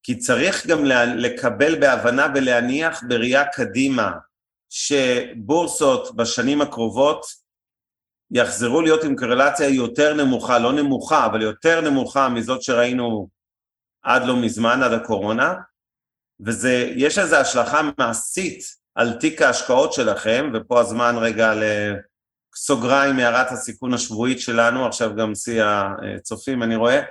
[0.04, 4.12] כי צריך גם לקבל בהבנה ולהניח בראייה קדימה
[4.70, 7.26] שבורסות בשנים הקרובות
[8.32, 13.28] יחזרו להיות עם קורלציה יותר נמוכה, לא נמוכה, אבל יותר נמוכה מזאת שראינו
[14.04, 15.54] עד לא מזמן, עד הקורונה,
[16.40, 18.64] ויש לזה השלכה מעשית
[18.96, 21.54] על תיק ההשקעות שלכם, ופה הזמן רגע
[22.56, 27.02] לסוגריים מהערת הסיכון השבועית שלנו, עכשיו גם שיא הצופים אני רואה,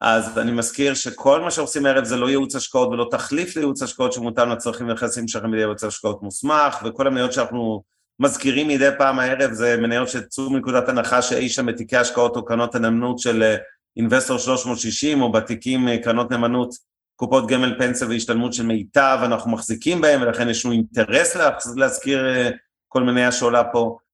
[0.00, 4.12] אז אני מזכיר שכל מה שעושים הערב זה לא ייעוץ השקעות ולא תחליף לייעוץ השקעות
[4.12, 7.82] שמותאם לצרכים ונכסים שלכם בידי ייעוץ השקעות מוסמך, וכל המניות שאנחנו
[8.20, 12.74] מזכירים מדי פעם הערב זה מניות שצאו מנקודת הנחה שאי שם בתיקי השקעות או קרנות
[12.74, 13.54] הנאמנות של
[13.96, 16.74] אינבסטור 360 או בתיקים אה, קרנות נאמנות
[17.16, 21.36] קופות גמל פנסיה והשתלמות של מיטב, אנחנו מחזיקים בהם ולכן יש לנו אינטרס
[21.76, 22.50] להזכיר אה,
[22.88, 23.80] כל מניה שעולה פה.
[23.88, 24.11] אה,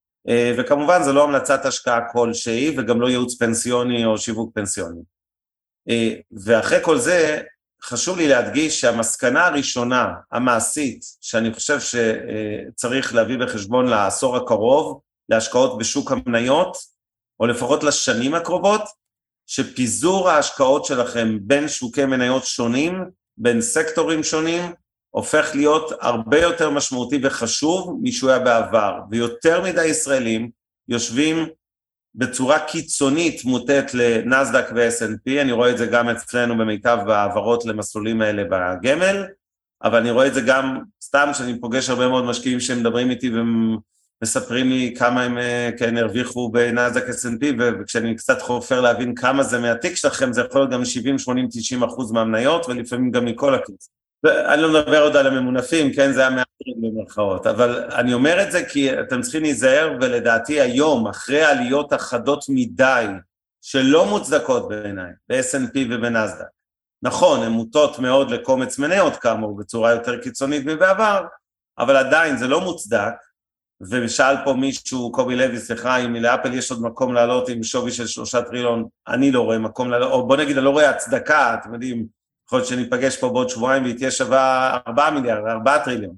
[0.59, 5.00] וכמובן זה לא המלצת השקעה כלשהי וגם לא ייעוץ פנסיוני או שיווק פנסיוני.
[6.44, 7.42] ואחרי כל זה
[7.83, 16.12] חשוב לי להדגיש שהמסקנה הראשונה, המעשית, שאני חושב שצריך להביא בחשבון לעשור הקרוב, להשקעות בשוק
[16.12, 16.76] המניות,
[17.40, 18.83] או לפחות לשנים הקרובות,
[19.46, 23.04] שפיזור ההשקעות שלכם בין שוקי מניות שונים,
[23.37, 24.72] בין סקטורים שונים,
[25.11, 30.51] הופך להיות הרבה יותר משמעותי וחשוב משהוא היה בעבר, ויותר מדי ישראלים
[30.88, 31.47] יושבים
[32.14, 38.44] בצורה קיצונית מוטית לנסדק ו-S&P, אני רואה את זה גם אצלנו במיטב העברות למסלולים האלה
[38.44, 39.25] בגמל,
[39.83, 43.31] אבל אני רואה את זה גם סתם שאני פוגש הרבה מאוד משקיעים שמדברים איתי
[44.23, 45.38] ומספרים לי כמה הם
[45.79, 50.71] כן הרוויחו בנסדק S&P, וכשאני קצת חופר להבין כמה זה מהתיק שלכם, זה יכול להיות
[50.71, 53.98] גם 70, 80, 90 אחוז מהמניות, ולפעמים גם מכל הכסף.
[54.26, 58.64] אני לא מדבר עוד על הממונפים, כן, זה המאתרים במרכאות, אבל אני אומר את זה
[58.64, 63.07] כי אתם צריכים להיזהר, ולדעתי היום, אחרי עליות החדות מדי,
[63.62, 66.46] שלא מוצדקות בעיניי, ב-S&P ובנסדק,
[67.02, 71.24] נכון, הן מוטות מאוד לקומץ מניות כאמור, בצורה יותר קיצונית מבעבר,
[71.78, 73.14] אבל עדיין זה לא מוצדק,
[73.90, 78.07] ושאל פה מישהו, קובי לוי, סליחה, אם לאפל יש עוד מקום לעלות עם שווי של
[78.07, 81.74] שלושה טריליון, אני לא רואה מקום לעלות, או בוא נגיד, אני לא רואה הצדקה, אתם
[81.74, 82.17] יודעים,
[82.49, 86.17] יכול להיות שניפגש פה בעוד שבועיים והיא תהיה שווה 4 מיליארד, 4 טריליון,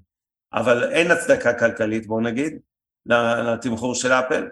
[0.53, 2.59] אבל אין הצדקה כלכלית, בואו נגיד,
[3.07, 4.49] לתמחור של אפל,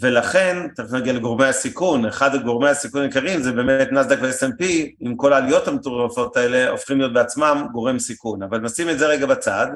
[0.00, 4.64] ולכן, תכף נגיע לגורמי הסיכון, אחד הגורמי הסיכון העיקריים זה באמת נסדק ו-S&P,
[5.00, 9.26] עם כל העליות המטורפות האלה, הופכים להיות בעצמם גורם סיכון, אבל נשים את זה רגע
[9.26, 9.66] בצד,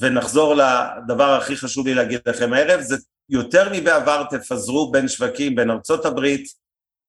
[0.00, 2.96] ונחזור לדבר הכי חשוב לי להגיד לכם הערב, זה
[3.28, 6.46] יותר מבעבר תפזרו בין שווקים, בין ארצות הברית,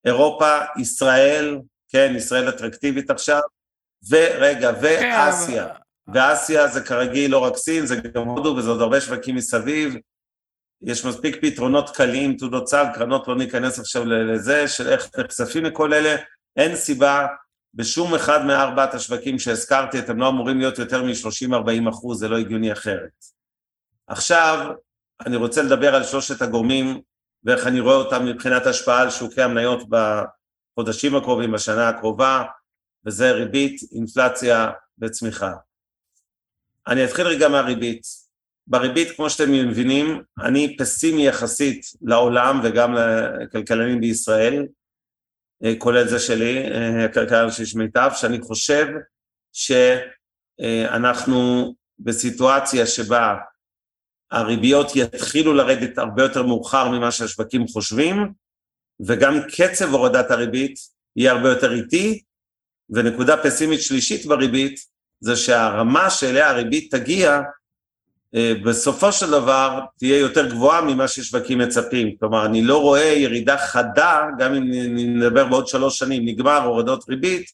[0.06, 3.42] אירופה, ישראל, כן, ישראל אטרקטיבית עכשיו,
[4.10, 5.68] ורגע, כן, ואסיה.
[6.14, 9.96] ואסיה זה כרגיל לא רק סין, זה גם הודו וזה עוד הרבה שווקים מסביב.
[10.82, 15.94] יש מספיק פתרונות קלים, תעודות סל, קרנות, לא ניכנס עכשיו לזה, של איך נחשפים לכל
[15.94, 16.16] אלה.
[16.58, 17.28] אין סיבה
[17.74, 22.72] בשום אחד מארבעת השווקים שהזכרתי, אתם לא אמורים להיות יותר מ-30-40 אחוז, זה לא הגיוני
[22.72, 23.26] אחרת.
[24.08, 24.72] עכשיו,
[25.26, 27.02] אני רוצה לדבר על שלושת הגורמים
[27.44, 29.90] ואיך אני רואה אותם מבחינת השפעה על שוקי המניות
[30.80, 32.44] בחודשים הקרובים, בשנה הקרובה,
[33.06, 35.54] וזה ריבית, אינפלציה וצמיחה.
[36.88, 38.02] אני אתחיל רגע מהריבית.
[38.68, 44.68] בריבית, כמו שאתם מבינים, אני פסימי יחסית לעולם וגם לכלכלנים בישראל,
[45.64, 48.88] אה, כולל זה שלי, אה, הכלכלן שיש מיטב, שאני חושב
[50.58, 53.36] שאנחנו בסיטואציה שבה
[54.32, 58.34] הריביות יתחילו לרדת הרבה יותר מאוחר ממה שהשווקים חושבים,
[59.00, 60.76] וגם קצב הורדת הריבית
[61.16, 62.22] יהיה הרבה יותר איטי,
[62.90, 64.80] ונקודה פסימית שלישית בריבית
[65.20, 67.42] זה שהרמה שאליה הריבית תגיע
[68.36, 72.16] אה, בסופו של דבר תהיה יותר גבוהה ממה ששווקים מצפים.
[72.20, 74.72] כלומר, אני לא רואה ירידה חדה, גם אם
[75.18, 77.46] נדבר בעוד שלוש שנים, נגמר הורדות ריבית,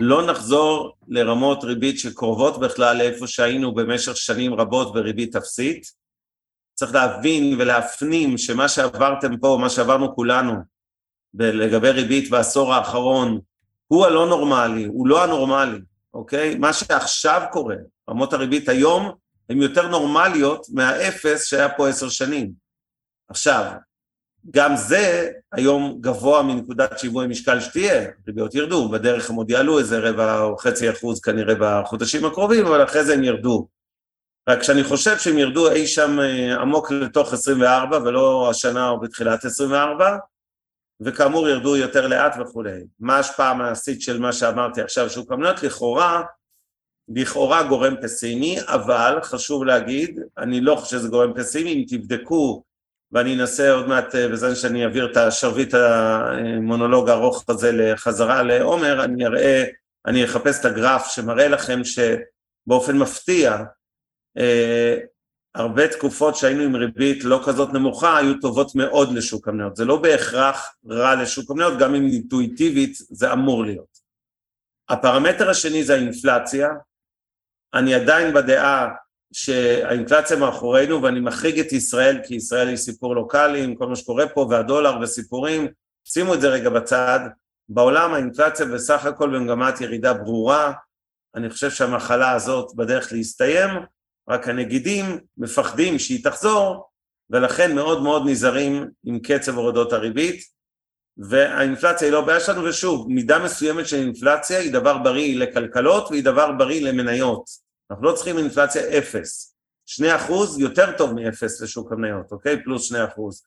[0.00, 6.01] לא נחזור לרמות ריבית שקרובות בכלל לאיפה שהיינו במשך שנים רבות בריבית אפסית.
[6.82, 10.52] צריך להבין ולהפנים שמה שעברתם פה, מה שעברנו כולנו
[11.34, 13.40] לגבי ריבית בעשור האחרון,
[13.86, 15.78] הוא הלא נורמלי, הוא לא הנורמלי,
[16.14, 16.54] אוקיי?
[16.54, 17.76] מה שעכשיו קורה,
[18.10, 19.12] רמות הריבית היום,
[19.50, 22.52] הן יותר נורמליות מהאפס שהיה פה עשר שנים.
[23.28, 23.72] עכשיו,
[24.50, 29.98] גם זה היום גבוה מנקודת שיווי משקל שתהיה, ריביות ירדו, בדרך הם עוד יעלו איזה
[29.98, 33.68] רבע או חצי אחוז כנראה בחודשים הקרובים, אבל אחרי זה הם ירדו.
[34.48, 39.44] רק שאני חושב שהם ירדו אי שם אה, עמוק לתוך 24 ולא השנה או בתחילת
[39.44, 40.16] 24,
[41.00, 42.84] וכאמור ירדו יותר לאט וכולי.
[43.00, 45.62] מה ההשפעה המעשית של מה שאמרתי עכשיו, שוק המניות?
[45.62, 46.22] לכאורה,
[47.08, 52.62] לכאורה גורם פסימי, אבל חשוב להגיד, אני לא חושב שזה גורם פסימי, אם תבדקו,
[53.12, 59.04] ואני אנסה עוד מעט, אה, בזה שאני אעביר את השרביט המונולוג הארוך הזה לחזרה לעומר,
[59.04, 59.64] אני אראה,
[60.06, 63.64] אני אחפש את הגרף שמראה לכם שבאופן מפתיע, אה,
[65.54, 69.76] הרבה תקופות שהיינו עם ריבית לא כזאת נמוכה היו טובות מאוד לשוק המניות.
[69.76, 73.98] זה לא בהכרח רע לשוק המניות, גם אם אינטואיטיבית זה אמור להיות.
[74.88, 76.68] הפרמטר השני זה האינפלציה.
[77.74, 78.88] אני עדיין בדעה
[79.32, 84.28] שהאינפלציה מאחורינו, ואני מחריג את ישראל, כי ישראל היא סיפור לוקאלי עם כל מה שקורה
[84.28, 85.68] פה, והדולר וסיפורים,
[86.04, 87.20] שימו את זה רגע בצד.
[87.68, 90.72] בעולם האינפלציה בסך הכל במגמת ירידה ברורה,
[91.34, 93.70] אני חושב שהמחלה הזאת בדרך להסתיים,
[94.28, 95.04] רק הנגידים
[95.36, 96.88] מפחדים שהיא תחזור,
[97.30, 100.44] ולכן מאוד מאוד נזהרים עם קצב הורדות הריבית,
[101.16, 106.24] והאינפלציה היא לא בעיה שלנו, ושוב, מידה מסוימת של אינפלציה היא דבר בריא לכלכלות והיא
[106.24, 107.44] דבר בריא למניות.
[107.90, 109.56] אנחנו לא צריכים אינפלציה אפס.
[109.86, 112.62] שני אחוז יותר טוב מאפס לשוק המניות, אוקיי?
[112.62, 113.42] פלוס שני אחוז.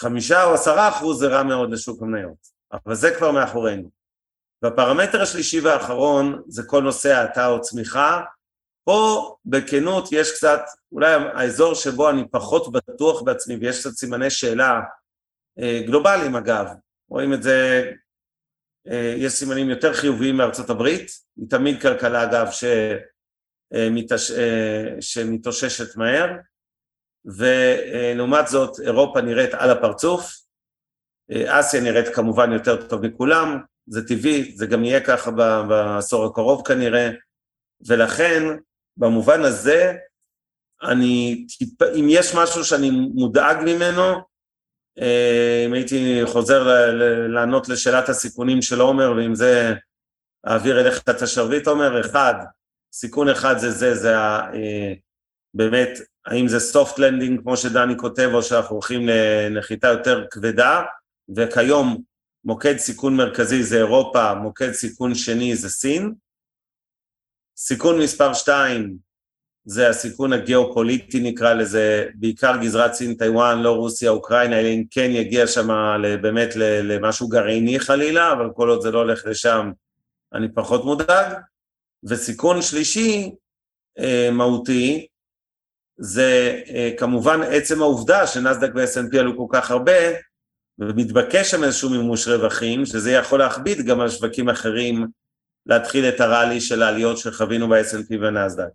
[0.00, 2.36] חמישה או עשרה אחוז זה רע מאוד לשוק המניות,
[2.72, 3.90] אבל זה כבר מאחורינו.
[4.62, 8.20] והפרמטר השלישי והאחרון זה כל נושא האטה או צמיחה,
[8.86, 10.60] פה בכנות יש קצת,
[10.92, 14.80] אולי האזור שבו אני פחות בטוח בעצמי ויש קצת סימני שאלה
[15.58, 16.66] אה, גלובליים אגב,
[17.08, 17.90] רואים את זה,
[18.88, 22.64] אה, יש סימנים יותר חיוביים מארצות הברית, היא תמיד כלכלה אגב ש,
[23.74, 23.88] אה,
[25.00, 26.32] שמתאוששת מהר,
[27.24, 30.32] ולעומת זאת אירופה נראית על הפרצוף,
[31.46, 35.30] אסיה נראית כמובן יותר טוב מכולם, זה טבעי, זה גם יהיה ככה
[35.68, 37.10] בעשור הקרוב כנראה,
[37.86, 38.42] ולכן
[38.96, 39.96] במובן הזה,
[40.82, 41.46] אני,
[41.94, 44.20] אם יש משהו שאני מודאג ממנו,
[45.00, 46.92] אה, אם הייתי חוזר
[47.28, 49.74] לענות לשאלת הסיכונים של עומר, ועם זה
[50.48, 52.34] אעביר אליך את השרביט, עומר, אחד,
[52.92, 54.92] סיכון אחד זה זה, זה אה,
[55.54, 55.88] באמת,
[56.26, 60.82] האם זה soft landing כמו שדני כותב, או שאנחנו הולכים לנחיתה יותר כבדה,
[61.36, 62.02] וכיום
[62.44, 66.14] מוקד סיכון מרכזי זה אירופה, מוקד סיכון שני זה סין,
[67.56, 68.96] סיכון מספר שתיים
[69.64, 75.10] זה הסיכון הגיאופוליטי נקרא לזה, בעיקר גזרת סין, טיוואן, לא רוסיה, אוקראינה, אלא אם כן
[75.10, 75.68] יגיע שם
[76.22, 79.70] באמת למשהו גרעיני חלילה, אבל כל עוד זה לא הולך לשם
[80.34, 81.32] אני פחות מודאג.
[82.08, 83.30] וסיכון שלישי
[83.98, 85.06] אה, מהותי,
[85.98, 89.92] זה אה, כמובן עצם העובדה שנסדק ו-SNP עלו כל כך הרבה,
[90.78, 95.06] ומתבקש שם איזשהו מימוש רווחים, שזה יכול להכביד גם על שווקים אחרים
[95.66, 98.68] להתחיל את הראלי של העליות שחווינו ב-S&P ונסדק.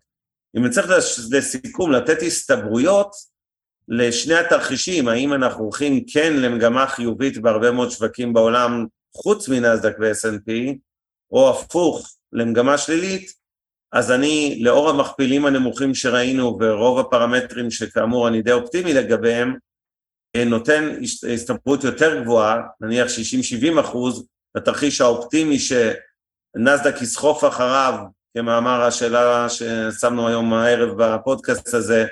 [0.57, 0.87] אם צריך
[1.31, 3.11] לסיכום לתת הסתברויות
[3.87, 10.51] לשני התרחישים, האם אנחנו הולכים כן למגמה חיובית בהרבה מאוד שווקים בעולם חוץ מנסדק ו-S&P,
[11.31, 13.33] או הפוך למגמה שלילית,
[13.91, 19.55] אז אני, לאור המכפילים הנמוכים שראינו ורוב הפרמטרים שכאמור אני די אופטימי לגביהם,
[20.45, 20.97] נותן
[21.33, 23.07] הסתברות יותר גבוהה, נניח
[23.77, 25.59] 60-70 אחוז, לתרחיש האופטימי
[26.57, 27.93] שנסדק יסחוף אחריו,
[28.33, 32.05] כמאמר השאלה ששמנו היום הערב בפודקאסט הזה,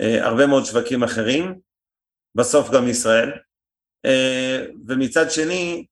[0.00, 1.58] אה, הרבה מאוד שווקים אחרים,
[2.34, 3.32] בסוף גם ישראל.
[4.04, 5.86] אה, ומצד שני,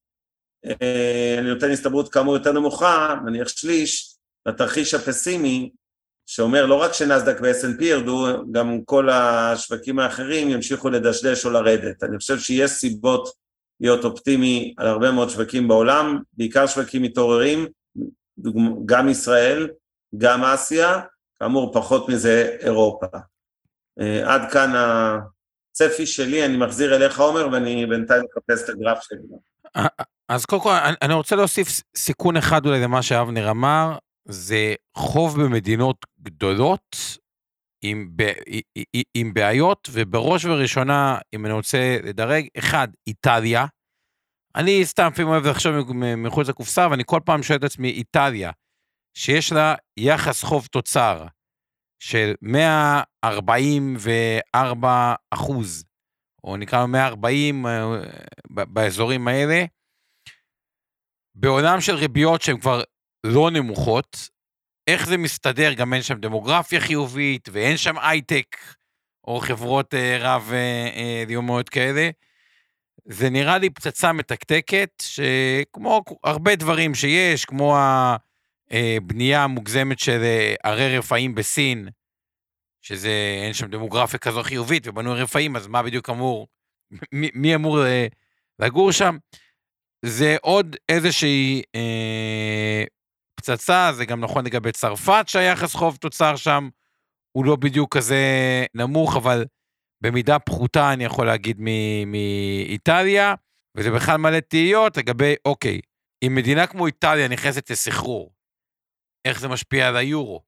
[0.67, 5.71] אה, אני נותן הסתברות כאמור יותר נמוכה, נניח שליש, לתרחיש הפסימי,
[6.27, 12.03] שאומר לא רק שנסדק ו-S&P ירדו, גם כל השווקים האחרים ימשיכו לדשדש או לרדת.
[12.03, 13.46] אני חושב שיש סיבות
[13.81, 17.67] להיות אופטימי על הרבה מאוד שווקים בעולם, בעיקר שווקים מתעוררים,
[18.87, 19.69] גם ישראל,
[20.19, 21.01] גם אסיה,
[21.39, 23.07] כאמור פחות מזה אירופה.
[24.01, 29.19] אה, עד כאן הצפי שלי, אני מחזיר אליך עומר ואני בינתיים מחפש את הגרף שלי.
[29.77, 29.87] אה,
[30.29, 30.73] אז קודם כל
[31.03, 33.99] אני רוצה להוסיף סיכון אחד אולי למה שאבנר אמר,
[34.29, 36.97] זה חוב במדינות גדולות
[37.91, 38.23] עם, ב,
[39.15, 43.67] עם בעיות, ובראש ובראשונה, אם אני רוצה לדרג, אחד, איטליה.
[44.57, 48.51] אני סתם לפעמים אוהב לחשוב מחוץ לקופסה, ואני כל פעם שואל את עצמי, איטליה,
[49.17, 51.27] שיש לה יחס חוב תוצר
[52.03, 55.85] של 144 אחוז,
[56.45, 58.03] או נקרא לו 140 אה,
[58.51, 59.65] באזורים האלה,
[61.35, 62.83] בעולם של ריביות שהן כבר
[63.27, 64.29] לא נמוכות,
[64.87, 68.57] איך זה מסתדר, גם אין שם דמוגרפיה חיובית, ואין שם הייטק,
[69.25, 72.11] או חברות אה, רב אה, אה, כאלה.
[73.05, 77.77] זה נראה לי פצצה מתקתקת, שכמו הרבה דברים שיש, כמו
[78.71, 81.89] הבנייה המוגזמת של אה, ערי רפאים בסין,
[82.83, 86.47] שזה, אין שם דמוגרפיה כזו חיובית, ובנו רפאים, אז מה בדיוק אמור,
[87.13, 88.07] מי, מי אמור אה,
[88.59, 89.17] לגור שם?
[90.03, 92.85] זה עוד איזושהי אה,
[93.47, 96.69] פצצה, זה גם נכון לגבי צרפת, שהיחס חוב תוצר שם
[97.33, 98.17] הוא לא בדיוק כזה
[98.75, 99.45] נמוך, אבל
[100.01, 101.61] במידה פחותה, אני יכול להגיד,
[102.07, 103.35] מאיטליה,
[103.77, 105.81] וזה בכלל מלא תהיות לגבי, אוקיי,
[106.27, 108.33] אם מדינה כמו איטליה נכנסת לסחרור,
[109.25, 110.43] איך זה משפיע על היורו?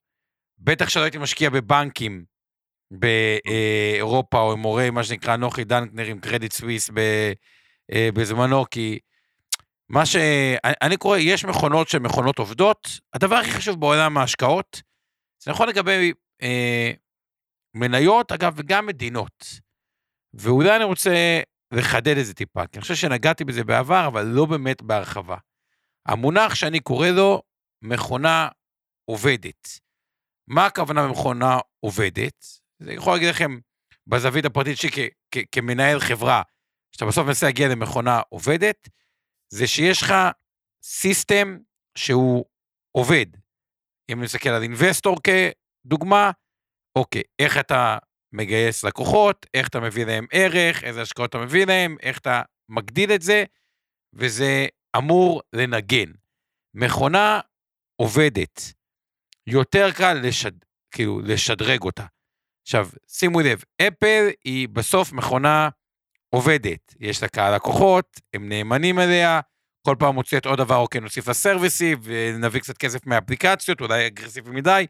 [0.57, 2.25] בטח שלא הייתי משקיע בבנקים
[2.91, 6.89] באירופה, או עם מורה, מה שנקרא נוחי דנקנר עם קרדיט סוויס
[7.93, 8.99] אה, בזמנו, כי
[9.89, 10.15] מה ש...
[10.81, 12.99] אני קורא, יש מכונות שהן מכונות עובדות.
[13.13, 14.81] הדבר הכי חשוב בעולם ההשקעות,
[15.43, 16.91] זה נכון לגבי אה,
[17.73, 19.45] מניות, אגב, וגם מדינות.
[20.33, 24.45] ואולי אני רוצה לחדד את זה טיפה, כי אני חושב שנגעתי בזה בעבר, אבל לא
[24.45, 25.37] באמת בהרחבה.
[26.05, 27.41] המונח שאני קורא לו
[27.81, 28.47] מכונה
[29.05, 29.67] עובדת.
[30.47, 32.45] מה הכוונה במכונה עובדת?
[32.79, 33.59] זה יכול להגיד לכם
[34.07, 35.09] בזווית הפרטית שלי
[35.51, 36.41] כמנהל חברה,
[36.91, 38.89] שאתה בסוף מנסה להגיע למכונה עובדת,
[39.49, 40.13] זה שיש לך
[40.83, 41.57] סיסטם
[41.97, 42.45] שהוא
[42.91, 43.25] עובד.
[44.11, 46.31] אם נסתכל על אינבסטור כדוגמה,
[46.95, 47.97] אוקיי, איך אתה
[48.33, 53.11] מגייס לקוחות, איך אתה מביא להם ערך, איזה השקעות אתה מביא להם, איך אתה מגדיל
[53.11, 53.43] את זה,
[54.13, 56.11] וזה אמור לנגן.
[56.73, 57.39] מכונה
[58.01, 58.61] עובדת,
[59.47, 60.51] יותר קל לשד,
[60.91, 62.05] כאילו, לשדרג אותה.
[62.61, 65.69] עכשיו, שימו לב, אפל היא בסוף מכונה
[66.29, 66.95] עובדת.
[66.99, 69.39] יש לה קהל לקוחות, הם נאמנים אליה,
[69.87, 74.51] כל פעם מוצאת עוד דבר, אוקיי, נוסיף לה סרוויסי, ונביא קצת כסף מהאפליקציות, אולי אגרסיבי
[74.51, 74.85] מדי,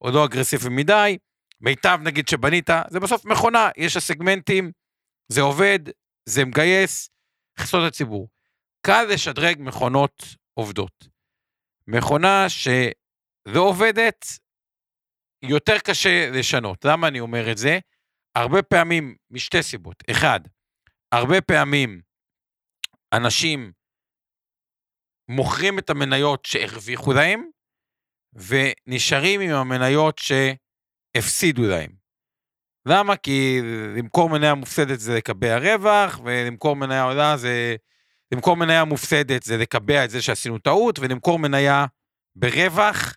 [0.00, 1.18] או לא אגרסיבי מדי.
[1.60, 4.72] מיטב נגיד שבנית, זה בסוף מכונה, יש לה סגמנטים,
[5.28, 5.78] זה עובד,
[6.28, 7.10] זה מגייס,
[7.58, 8.28] חסות הציבור.
[8.86, 10.24] קל לשדרג מכונות
[10.54, 11.08] עובדות.
[11.86, 14.26] מכונה שלא עובדת,
[15.42, 16.84] יותר קשה לשנות.
[16.84, 17.78] למה אני אומר את זה?
[18.36, 20.04] הרבה פעמים, משתי סיבות.
[20.10, 20.40] אחד,
[21.12, 22.00] הרבה פעמים
[23.12, 23.72] אנשים
[25.28, 27.44] מוכרים את המניות שהרוויחו להם,
[28.34, 31.90] ונשארים עם המניות שהפסידו להם.
[32.86, 33.16] למה?
[33.16, 33.60] כי
[33.96, 37.76] למכור מניה מופסדת זה לקבע רווח, ולמכור מניה עולה זה...
[38.32, 41.86] למכור מניה מופסדת זה לקבע את זה שעשינו טעות, ולמכור מניה
[42.36, 43.14] ברווח,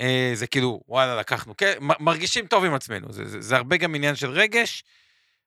[0.00, 3.12] אה, זה כאילו, וואלה, לקחנו, כן, מרגישים טוב עם עצמנו.
[3.12, 4.84] זה, זה, זה הרבה גם עניין של רגש,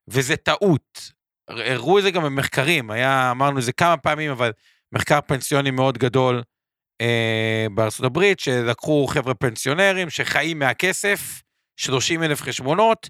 [0.07, 1.11] וזה טעות.
[1.57, 4.51] הראו את זה גם במחקרים, היה, אמרנו את זה כמה פעמים, אבל
[4.91, 6.43] מחקר פנסיוני מאוד גדול
[7.01, 11.41] אה, בארצות הברית, שלקחו חבר'ה פנסיונרים שחיים מהכסף,
[11.75, 13.09] 30 אלף חשבונות,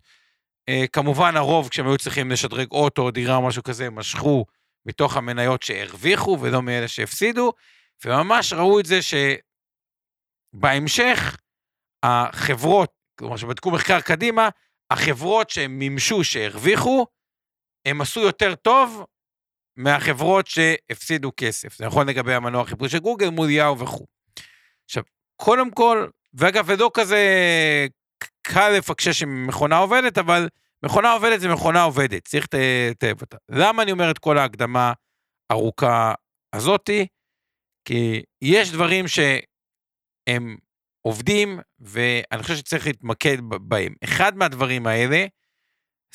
[0.69, 4.45] אה, כמובן הרוב כשהם היו צריכים לשדרג אוטו או דירה או משהו כזה, משכו
[4.85, 7.53] מתוך המניות שהרוויחו ולא מאלה שהפסידו,
[8.05, 8.99] וממש ראו את זה
[10.53, 11.37] שבהמשך
[12.03, 14.49] החברות, כלומר שבדקו מחקר קדימה,
[14.91, 17.05] החברות שהם מימשו שהרוויחו,
[17.85, 19.05] הם עשו יותר טוב
[19.75, 21.77] מהחברות שהפסידו כסף.
[21.77, 24.05] זה נכון לגבי המנוע חיפוש של גוגל מול יאו וכו'.
[24.85, 25.03] עכשיו,
[25.35, 27.17] קודם כל, ואגב, זה לא כזה
[28.41, 30.49] קל לפקשש אם מכונה עובדת, אבל
[30.83, 32.47] מכונה עובדת זה מכונה עובדת, צריך
[32.91, 33.37] לטייב אותה.
[33.49, 34.93] למה אני אומר את כל ההקדמה
[35.49, 36.13] הארוכה
[36.53, 37.07] הזאתי?
[37.85, 40.57] כי יש דברים שהם
[41.01, 43.93] עובדים, ואני חושב שצריך להתמקד בהם.
[44.03, 45.25] אחד מהדברים האלה,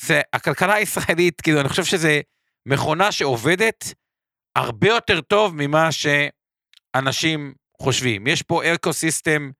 [0.01, 2.21] זה הכלכלה הישראלית, כאילו, אני חושב שזה
[2.65, 3.93] מכונה שעובדת
[4.55, 8.27] הרבה יותר טוב ממה שאנשים חושבים.
[8.27, 9.51] יש פה אקו-סיסטם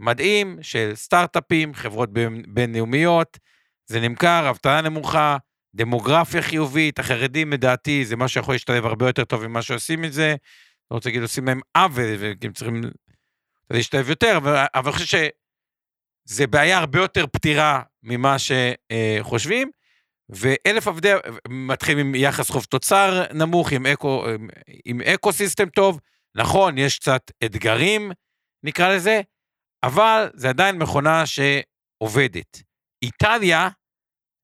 [0.00, 2.10] מדהים של סטארט-אפים, חברות
[2.48, 3.38] בינלאומיות,
[3.86, 5.36] זה נמכר, אבטלה נמוכה,
[5.74, 10.34] דמוגרפיה חיובית, החרדים לדעתי זה מה שיכול להשתלב הרבה יותר טוב ממה שעושים את זה.
[10.90, 12.80] לא רוצה להגיד עושים להם עוול, והם צריכים
[13.70, 15.28] להשתלב יותר, אבל אני חושב
[16.28, 19.70] שזה בעיה הרבה יותר פתירה ממה שחושבים.
[20.28, 21.12] ואלף עבדי,
[21.48, 24.24] מתחילים עם יחס חוב תוצר נמוך, עם אקו,
[24.84, 26.00] עם אקו סיסטם טוב.
[26.36, 28.12] נכון, יש קצת אתגרים,
[28.64, 29.20] נקרא לזה,
[29.82, 32.62] אבל זה עדיין מכונה שעובדת.
[33.02, 33.68] איטליה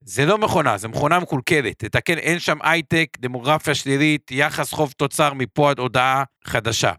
[0.04, 1.82] זה לא מכונה, זה מכונה מקולקלת.
[1.82, 6.92] לתקן, אין שם הייטק, דמוגרפיה שלילית, יחס חוב תוצר מפה עד הודעה חדשה.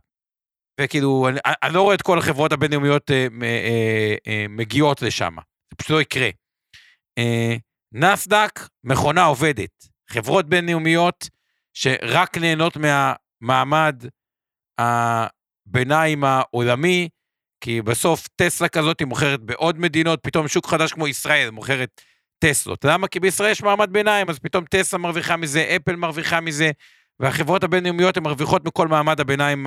[0.82, 5.36] וכאילו, אני, אני לא רואה את כל החברות הבינלאומיות אה, אה, אה, מגיעות לשם.
[5.72, 6.30] זה פשוט לא יקרה.
[7.18, 7.56] אה,
[7.94, 9.88] נסדק, מכונה עובדת.
[10.10, 11.30] חברות בינלאומיות
[11.74, 14.04] שרק נהנות מהמעמד
[14.78, 17.10] הביניים העולמי,
[17.62, 22.02] כי בסוף טסלה כזאת היא מוכרת בעוד מדינות, פתאום שוק חדש כמו ישראל מוכרת
[22.40, 22.86] טסלות.
[22.86, 23.08] למה?
[23.08, 26.72] כי בישראל יש מעמד ביניים, אז פתאום טסלה מרוויחה מזה, אפל מרוויחה מזה,
[27.20, 29.66] והחברות הבינלאומיות הן מרוויחות מכל מעמד הביניים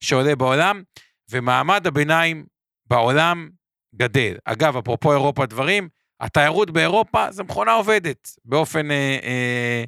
[0.00, 0.82] שעולה בעולם,
[1.30, 2.44] ומעמד הביניים
[2.86, 3.48] בעולם
[3.94, 4.36] גדל.
[4.44, 5.88] אגב, אפרופו אירופה דברים,
[6.20, 9.84] התיירות באירופה זה מכונה עובדת באופן אה, אה,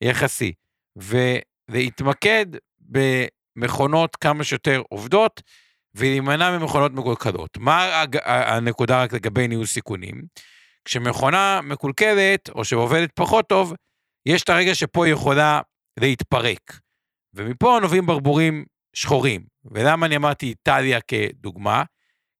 [0.00, 0.52] יחסי.
[0.96, 2.46] ולהתמקד
[2.80, 5.42] במכונות כמה שיותר עובדות,
[5.94, 7.58] ולהימנע ממכונות מקולקלות.
[7.58, 10.22] מה הנקודה רק לגבי ניהול סיכונים?
[10.84, 13.74] כשמכונה מקולקלת, או שעובדת פחות טוב,
[14.26, 15.60] יש את הרגע שפה היא יכולה
[16.00, 16.80] להתפרק.
[17.34, 19.44] ומפה נובעים ברבורים שחורים.
[19.64, 21.82] ולמה אני אמרתי איטליה כדוגמה?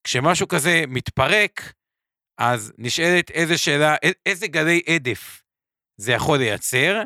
[0.05, 1.73] כשמשהו כזה מתפרק,
[2.41, 5.43] אז נשאלת איזה שאלה, איזה גלי עדף
[5.97, 7.03] זה יכול לייצר,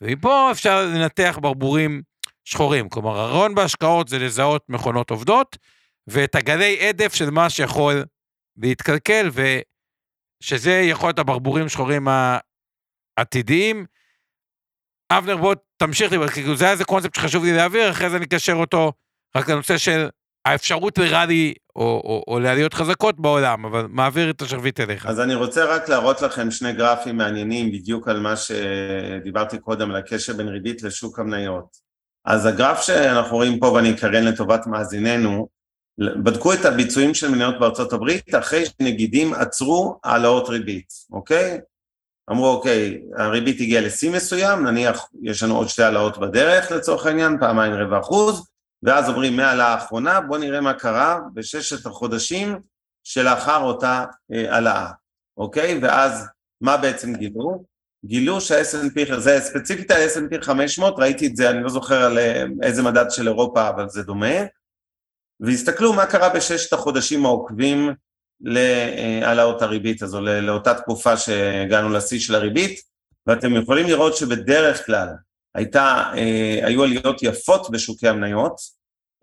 [0.00, 2.02] ומפה אפשר לנתח ברבורים
[2.44, 2.88] שחורים.
[2.88, 5.56] כלומר, הרעיון בהשקעות זה לזהות מכונות עובדות,
[6.06, 8.04] ואת הגלי עדף של מה שיכול
[8.56, 12.08] להתקלקל, ושזה יכול להיות הברבורים שחורים
[13.18, 13.86] העתידיים.
[15.12, 18.24] אבנר, בוא תמשיך לי, כאילו זה היה איזה קונספט שחשוב לי להעביר, אחרי זה אני
[18.24, 18.92] אקשר אותו
[19.36, 20.08] רק לנושא של
[20.44, 25.06] האפשרות לראלי או, או, או לעליות חזקות בעולם, אבל מעביר את השרביט אליך.
[25.06, 29.96] אז אני רוצה רק להראות לכם שני גרפים מעניינים בדיוק על מה שדיברתי קודם, על
[29.96, 31.76] הקשר בין ריבית לשוק המניות.
[32.24, 35.48] אז הגרף שאנחנו רואים פה, ואני אקרן לטובת מאזיננו,
[35.98, 41.58] בדקו את הביצועים של מניות בארצות הברית אחרי שנגידים עצרו העלאות ריבית, אוקיי?
[42.30, 47.36] אמרו, אוקיי, הריבית הגיעה לשיא מסוים, נניח יש לנו עוד שתי העלאות בדרך לצורך העניין,
[47.40, 48.49] פעמיים רבע אחוז,
[48.82, 52.58] ואז אומרים מהעלאה האחרונה, בואו נראה מה קרה בששת החודשים
[53.04, 54.90] שלאחר אותה אה, העלאה,
[55.36, 55.78] אוקיי?
[55.82, 56.26] ואז
[56.60, 57.64] מה בעצם גילו?
[58.04, 62.82] גילו שה-S&P, זה ספציפית ה-S&P 500, ראיתי את זה, אני לא זוכר על אה, איזה
[62.82, 64.36] מדד של אירופה, אבל זה דומה,
[65.40, 67.94] והסתכלו מה קרה בששת החודשים העוקבים
[68.40, 72.80] להעלאות הריבית הזו, לאותה תקופה שהגענו לשיא של הריבית,
[73.26, 75.08] ואתם יכולים לראות שבדרך כלל
[75.54, 78.56] הייתה, אה, היו עליות יפות בשוקי המניות,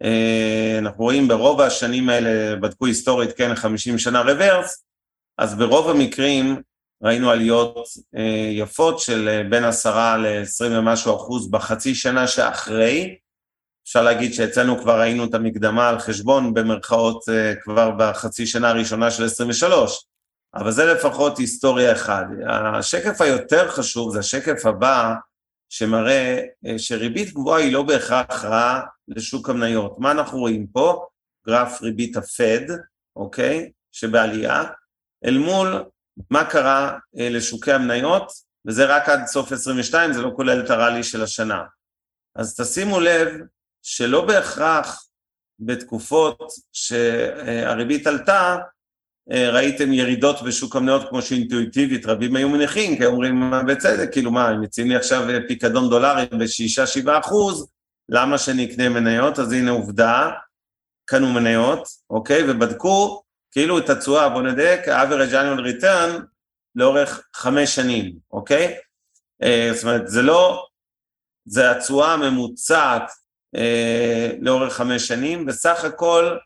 [0.04, 4.84] אה, אנחנו רואים ברוב השנים האלה, בדקו היסטורית, כן, 50 שנה רוורס,
[5.38, 6.62] אז ברוב המקרים
[7.04, 13.18] ראינו עליות אה, יפות של בין עשרה ל-20 ומשהו אחוז בחצי שנה שאחרי,
[13.88, 17.24] אפשר להגיד שאצלנו כבר ראינו את המקדמה על חשבון במרכאות
[17.64, 20.06] כבר בחצי שנה הראשונה של 23,
[20.56, 22.26] אבל זה לפחות היסטוריה אחת.
[22.48, 25.14] השקף היותר חשוב זה השקף הבא,
[25.70, 29.99] שמראה אה, שריבית גבוהה היא לא בהכרח רעה לשוק המניות.
[29.99, 31.05] מה אנחנו רואים פה?
[31.47, 32.65] גרף ריבית הפד,
[33.15, 33.72] אוקיי?
[33.91, 34.63] שבעלייה,
[35.26, 35.84] אל מול
[36.30, 38.32] מה קרה אה, לשוקי המניות,
[38.68, 41.63] וזה רק עד סוף 22, זה לא כולל את הראלי של השנה.
[42.36, 43.28] אז תשימו לב
[43.82, 45.07] שלא בהכרח
[45.59, 46.39] בתקופות
[46.74, 48.57] שהריבית עלתה,
[49.30, 54.62] ראיתם ירידות בשוק המניות כמו שאינטואיטיבית רבים היו מניחים, כי אומרים בצדק, כאילו מה, הם
[54.62, 57.68] מציעים לי עכשיו אה, פיקדון דולרי בשישה שבעה אחוז,
[58.10, 59.40] למה שאני אקנה מניות?
[59.40, 60.30] אז הנה עובדה,
[61.06, 66.22] קנו מניות, אוקיי, ובדקו כאילו את התשואה, בואו נדייק, ה-average annual return
[66.76, 68.78] לאורך חמש שנים, אוקיי?
[69.44, 70.66] אה, זאת אומרת, זה לא,
[71.46, 73.12] זה התשואה הממוצעת
[73.56, 76.38] אה, לאורך חמש שנים, בסך הכל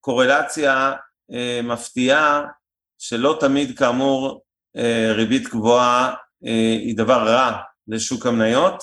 [0.00, 0.92] קורלציה
[1.32, 2.42] אה, מפתיעה
[2.98, 4.44] שלא תמיד כאמור
[4.76, 6.14] אה, ריבית גבוהה
[6.46, 7.58] אה, היא דבר רע
[7.88, 8.82] לשוק המניות,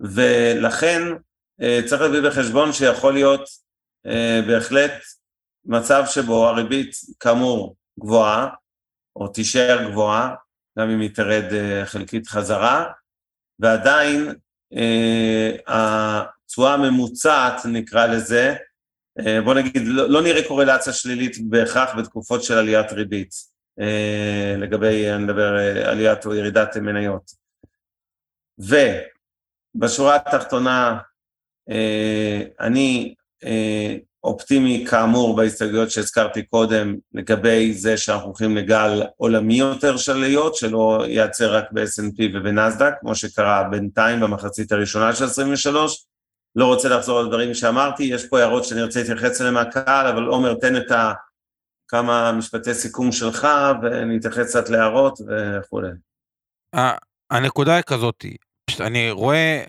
[0.00, 1.02] ולכן
[1.86, 3.48] צריך להביא בחשבון שיכול להיות
[4.48, 4.92] בהחלט
[5.64, 6.90] מצב שבו הריבית
[7.20, 8.48] כאמור גבוהה,
[9.16, 10.34] או תישאר גבוהה,
[10.78, 11.44] גם אם היא תרד
[11.84, 12.84] חלקית חזרה,
[13.58, 14.34] ועדיין
[15.66, 18.56] התשואה הממוצעת, נקרא לזה, אה,
[19.44, 23.34] בוא נגיד, לא, לא נראה קורלציה שלילית בהכרח בתקופות של עליית ריבית,
[23.80, 27.30] אה, לגבי, אני מדבר, אה, עליית או ירידת מניות.
[28.58, 30.98] ובשורה התחתונה,
[32.60, 33.14] אני
[34.24, 41.04] אופטימי כאמור בהסתייגויות שהזכרתי קודם לגבי זה שאנחנו הולכים לגל עולמי יותר של עליות, שלא
[41.08, 46.06] ייעצר רק ב-S&P ובנסדק, כמו שקרה בינתיים במחצית הראשונה של 23,
[46.56, 50.24] לא רוצה לחזור על דברים שאמרתי, יש פה הערות שאני רוצה להתייחס אליהן מהקהל, אבל
[50.24, 51.12] עומר, תן את ה...
[51.88, 53.48] כמה משפטי סיכום שלך,
[53.82, 55.88] ואני אתייחס קצת להערות וכולי.
[57.30, 58.24] הנקודה היא כזאת,
[58.80, 59.64] אני רואה,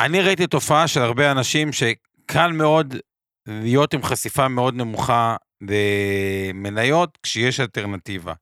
[0.00, 2.94] אני ראיתי תופעה של הרבה אנשים שקל מאוד
[3.46, 8.32] להיות עם חשיפה מאוד נמוכה למניות כשיש אלטרנטיבה.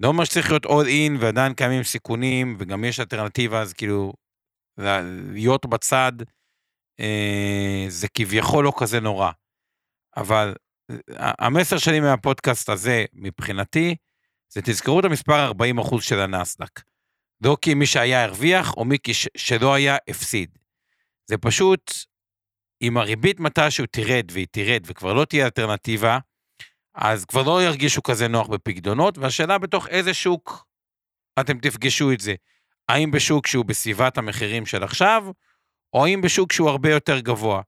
[0.00, 4.12] לא אומר שצריך להיות all in ועדיין קיימים סיכונים וגם יש אלטרנטיבה אז כאילו
[5.32, 6.12] להיות בצד
[7.00, 9.30] אה, זה כביכול לא כזה נורא.
[10.16, 10.54] אבל
[11.18, 13.96] המסר שלי מהפודקאסט הזה, מבחינתי,
[14.48, 16.80] זה תזכרו את המספר 40% של הנסדק.
[17.40, 18.96] לא כי מי שהיה הרוויח, או מי
[19.36, 20.58] שלא היה הפסיד.
[21.26, 21.92] זה פשוט,
[22.82, 26.18] אם הריבית מתישהו תרד והיא תרד וכבר לא תהיה אלטרנטיבה,
[26.94, 30.66] אז כבר לא ירגישו כזה נוח בפקדונות, והשאלה בתוך איזה שוק
[31.40, 32.34] אתם תפגשו את זה.
[32.88, 35.24] האם בשוק שהוא בסביבת המחירים של עכשיו,
[35.94, 37.62] או האם בשוק שהוא הרבה יותר גבוה.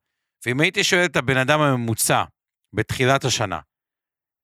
[0.47, 2.24] ואם הייתי שואל את הבן אדם הממוצע
[2.72, 3.61] בתחילת השנה,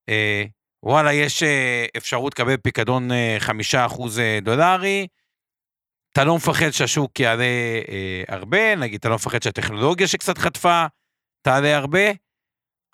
[0.08, 0.44] אה,
[0.82, 5.06] וואלה, יש אה, אפשרות לקבל פיקדון אה, חמישה אחוז אה, דולרי,
[6.12, 7.44] אתה לא מפחד שהשוק יעלה
[7.88, 10.86] אה, הרבה, נגיד, אתה לא מפחד שהטכנולוגיה שקצת חטפה
[11.42, 12.10] תעלה הרבה.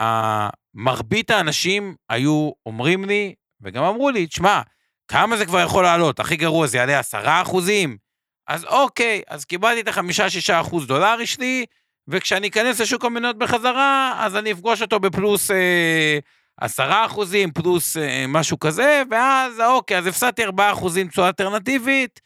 [0.01, 4.63] אה, מרבית האנשים היו אומרים לי, וגם אמרו לי, תשמע,
[5.09, 6.21] כמה זה כבר יכול לעלות?
[6.21, 8.08] הכי גרוע זה יעלה עשרה אחוזים?
[8.49, 11.67] אז אוקיי, אז קיבלתי את החמישה-שישה אחוז דולרי שלי,
[12.09, 16.19] וכשאני אכנס לשוק המניות בחזרה, אז אני אפגוש אותו בפלוס אה,
[16.61, 22.21] עשרה אה, אחוזים, פלוס אה, משהו כזה, ואז אוקיי, אז הפסדתי ארבעה אחוזים תשואה אלטרנטיבית,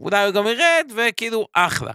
[0.00, 1.92] אולי הוא גם ירד, וכאילו, אחלה.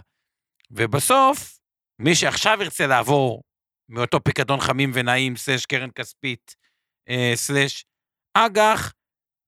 [0.70, 1.58] ובסוף,
[1.98, 3.42] מי שעכשיו ירצה לעבור
[3.88, 6.56] מאותו פיקדון חמים ונעים, סלש קרן כספית,
[7.08, 7.84] אה, סלש
[8.34, 8.92] אג"ח,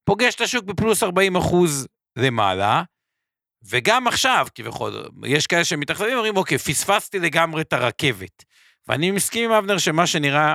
[0.04, 2.82] פוגש את השוק בפלוס 40 אחוז למעלה,
[3.70, 8.44] וגם עכשיו, כביכול, יש כאלה שמתאכזבים, אומרים, אוקיי, פספסתי לגמרי את הרכבת.
[8.88, 10.54] ואני מסכים עם אבנר שמה שנראה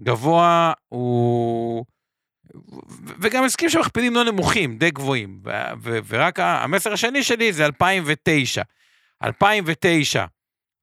[0.00, 1.84] גבוה הוא...
[3.20, 5.42] וגם מסכים שמכפילים לא נמוכים, די גבוהים.
[5.82, 8.62] ורק המסר השני שלי זה 2009.
[9.22, 10.24] 2009,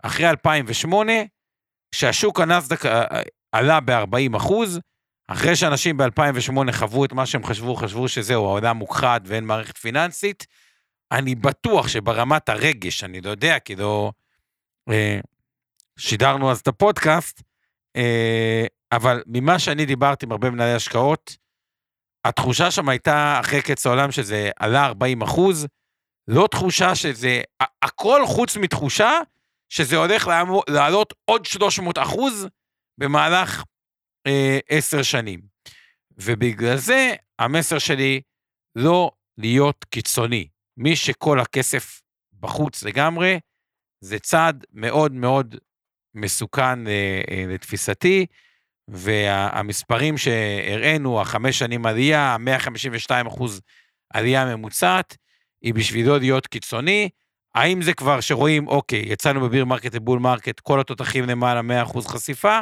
[0.04, 1.14] אחרי 2008,
[1.92, 3.22] כשהשוק הנסדק אה, אה,
[3.52, 4.80] עלה ב-40 אחוז,
[5.28, 10.46] אחרי שאנשים ב-2008 חוו את מה שהם חשבו, חשבו שזהו, העולם מוכחד ואין מערכת פיננסית,
[11.14, 14.12] אני בטוח שברמת הרגש, אני לא יודע, כי לא...
[14.90, 15.20] אה,
[16.00, 17.42] שידרנו אז את הפודקאסט,
[17.96, 21.38] אה, אבל ממה שאני דיברתי עם הרבה מנהלי השקעות,
[22.26, 25.68] התחושה שם הייתה, אחרי קץ העולם, שזה עלה 40 אחוז,
[26.28, 27.42] לא תחושה שזה,
[27.82, 29.12] הכל חוץ מתחושה
[29.70, 30.30] שזה הולך
[30.68, 32.48] לעלות עוד 300 אחוז
[32.98, 33.64] במהלך
[34.28, 35.40] אה, עשר אה, שנים.
[36.18, 38.22] ובגלל זה המסר שלי
[38.76, 40.48] לא להיות קיצוני.
[40.78, 42.02] מי שכל הכסף
[42.40, 43.40] בחוץ לגמרי,
[44.02, 45.56] זה צעד מאוד מאוד
[46.16, 48.26] מסוכן אה, אה, לתפיסתי,
[48.88, 53.62] והמספרים שהראינו, החמש שנים עלייה, 152 אחוז
[54.14, 55.18] עלייה ממוצעת,
[55.62, 57.10] היא בשבילו להיות קיצוני.
[57.56, 61.62] האם זה כבר שרואים, אוקיי, יצאנו ב bear market ל bull market, כל התותחים למעלה
[61.62, 62.60] 100 אחוז חשיפה?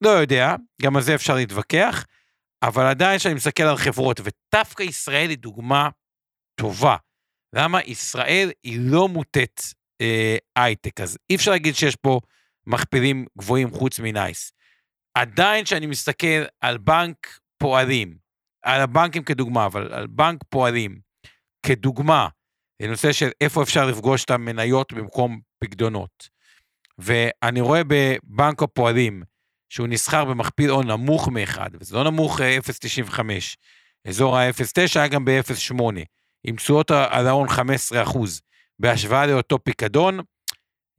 [0.00, 2.04] לא יודע, גם על זה אפשר להתווכח,
[2.62, 5.88] אבל עדיין כשאני מסתכל על חברות, ודווקא ישראל היא דוגמה
[6.60, 6.96] טובה.
[7.52, 9.62] למה ישראל היא לא מוטט
[10.00, 12.20] אה, הייטק, אז אי אפשר להגיד שיש פה
[12.66, 14.52] מכפילים גבוהים חוץ מנייס.
[15.14, 18.16] עדיין כשאני מסתכל על בנק פועלים,
[18.62, 21.00] על הבנקים כדוגמה, אבל על בנק פועלים
[21.66, 22.28] כדוגמה,
[22.82, 26.28] לנושא של איפה אפשר לפגוש את המניות במקום פקדונות.
[26.98, 29.22] ואני רואה בבנק הפועלים,
[29.68, 33.38] שהוא נסחר במכפיל הון נמוך מאחד, וזה לא נמוך 0.95, אה,
[34.10, 35.82] אזור ה-0.9 היה גם ב-0.8,
[36.44, 38.40] עם תשואות על ההון 15 אחוז,
[38.78, 40.20] בהשוואה לאותו פיקדון,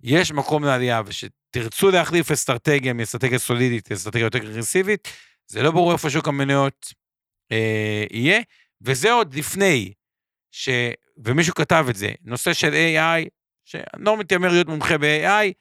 [0.04, 5.08] יש מקום לעלייה, ושתרצו להחליף אסטרטגיה מאסטרטגיה סולידית לאסטרטגיה יותר אגרסיבית,
[5.48, 6.94] זה לא ברור איפה שוק המניות
[7.52, 8.42] אה, יהיה,
[8.82, 9.94] וזה עוד לפני,
[10.52, 10.70] ש...
[11.26, 13.30] ומישהו כתב את זה, נושא של AI,
[13.66, 15.54] שאני לא מתיימר להיות מומחה ב-AI,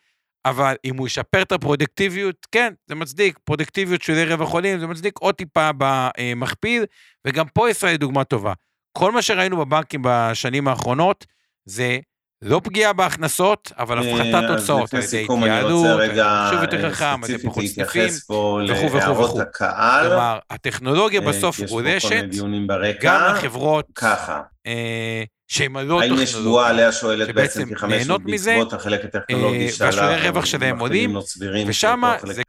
[0.45, 5.18] אבל אם הוא ישפר את הפרודקטיביות, כן, זה מצדיק, פרודקטיביות של ערב החולים, זה מצדיק
[5.18, 6.85] עוד טיפה במכפיל,
[7.26, 8.53] וגם פה ישראל היא דוגמה טובה.
[8.93, 11.26] כל מה שראינו בבנקים בשנים האחרונות,
[11.64, 11.99] זה
[12.43, 15.86] לא פגיעה בהכנסות, אבל אה, הפחתת הוצאות על ידי התייעלות,
[16.51, 19.41] שוב יותר חכם, על ידי פחות סניפים, וכו' וכו' וכו'.
[19.59, 22.24] כלומר, הטכנולוגיה אה, בסוף גולשת,
[23.01, 23.86] גם לחברות
[25.49, 29.91] שהן לא טכנולוגיות, האם יש שבועה עליה שואלת בעצם כ-500 בעקבות החלק הטכנולוגי אה, שעלה,
[29.91, 31.16] והשווי הרווח שלהם עולים,
[31.66, 32.43] ושם זה...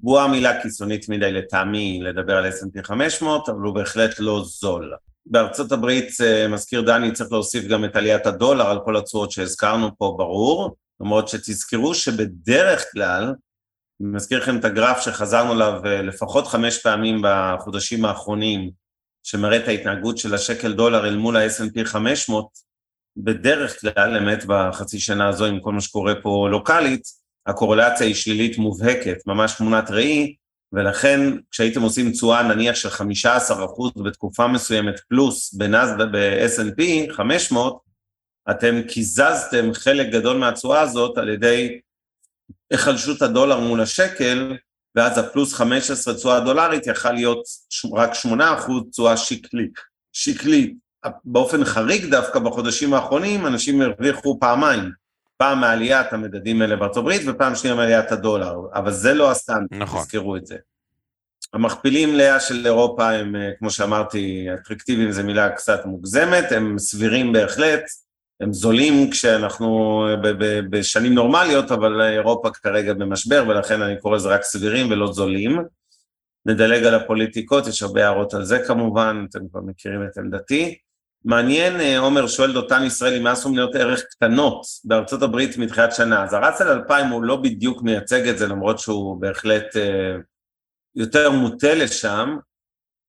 [0.00, 4.92] בועה מילה קיצונית מדי לטעמי לדבר על S&P 500, אבל הוא בהחלט לא זול.
[5.26, 9.98] בארצות הברית, אה, מזכיר דני, צריך להוסיף גם את עליית הדולר על כל התשואות שהזכרנו
[9.98, 13.34] פה, ברור, למרות שתזכרו שבדרך כלל,
[14.00, 18.70] אני מזכיר לכם את הגרף שחזרנו אליו אה, לפחות חמש פעמים בחודשים האחרונים,
[19.22, 22.48] שמראה את ההתנהגות של השקל דולר אל מול ה-S&P 500,
[23.16, 27.02] בדרך כלל, אמת בחצי שנה הזו עם כל מה שקורה פה לוקאלית,
[27.46, 30.34] הקורלציה היא שלילית מובהקת, ממש תמונת ראי,
[30.72, 31.20] ולכן
[31.50, 37.78] כשהייתם עושים תשואה נניח של 15% בתקופה מסוימת פלוס ב-S&P 500,
[38.50, 41.80] אתם קיזזתם חלק גדול מהתשואה הזאת על ידי
[42.70, 44.56] היחלשות הדולר מול השקל,
[44.94, 47.44] ואז הפלוס 15 תשואה דולרית יכל להיות
[47.94, 49.72] רק 8 אחוז תשואה שקלית.
[50.12, 50.74] שקלית.
[51.24, 54.90] באופן חריג דווקא בחודשים האחרונים אנשים הרוויחו פעמיים,
[55.42, 60.00] פעם מעליית המדדים האלה בארצות הברית ופעם שנייה מעליית הדולר, אבל זה לא הסטנדרט, נכון.
[60.00, 60.56] תזכרו את זה.
[61.52, 67.32] המכפילים לאה של אירופה הם, אה, כמו שאמרתי, אטרקטיביים זו מילה קצת מוגזמת, הם סבירים
[67.32, 67.82] בהחלט,
[68.40, 70.04] הם זולים כשאנחנו
[70.70, 75.58] בשנים נורמליות, אבל אירופה כרגע במשבר, ולכן אני קורא לזה רק סבירים ולא זולים.
[76.46, 80.78] נדלג על הפוליטיקות, יש הרבה הערות על זה כמובן, אתם כבר מכירים את עמדתי.
[81.24, 86.24] מעניין, אה, עומר שואל דותן ישראלי, מה עשו מניות ערך קטנות בארצות הברית מתחילת שנה?
[86.24, 90.16] אז הרץ על 2000 הוא לא בדיוק מייצג את זה, למרות שהוא בהחלט אה,
[90.94, 92.36] יותר מוטה לשם.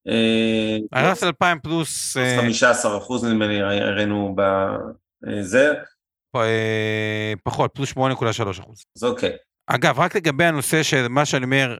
[0.07, 2.17] אה, הרץ על 2000 פלוס...
[2.17, 5.73] 15 אחוז נדמה לי, הראינו בזה.
[7.43, 8.83] פחות, פלוס 8.3 אחוז.
[8.97, 9.31] אז אוקיי.
[9.67, 11.77] אגב, רק לגבי הנושא של מה שאני אומר,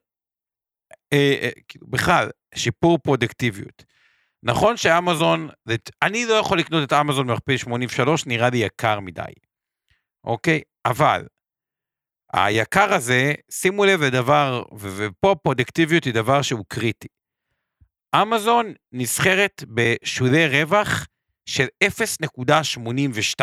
[1.68, 3.93] כאילו, בכלל, שיפור פרודקטיביות.
[4.46, 5.50] נכון שאמזון,
[6.02, 9.22] אני לא יכול לקנות את אמזון במכפיל 83, נראה לי יקר מדי,
[10.24, 10.62] אוקיי?
[10.86, 11.28] אבל
[12.34, 17.08] היקר הזה, שימו לב לדבר, ופה פרודקטיביות היא דבר שהוא קריטי.
[18.16, 21.08] אמזון נסחרת בשולי רווח
[21.46, 23.42] של 0.82,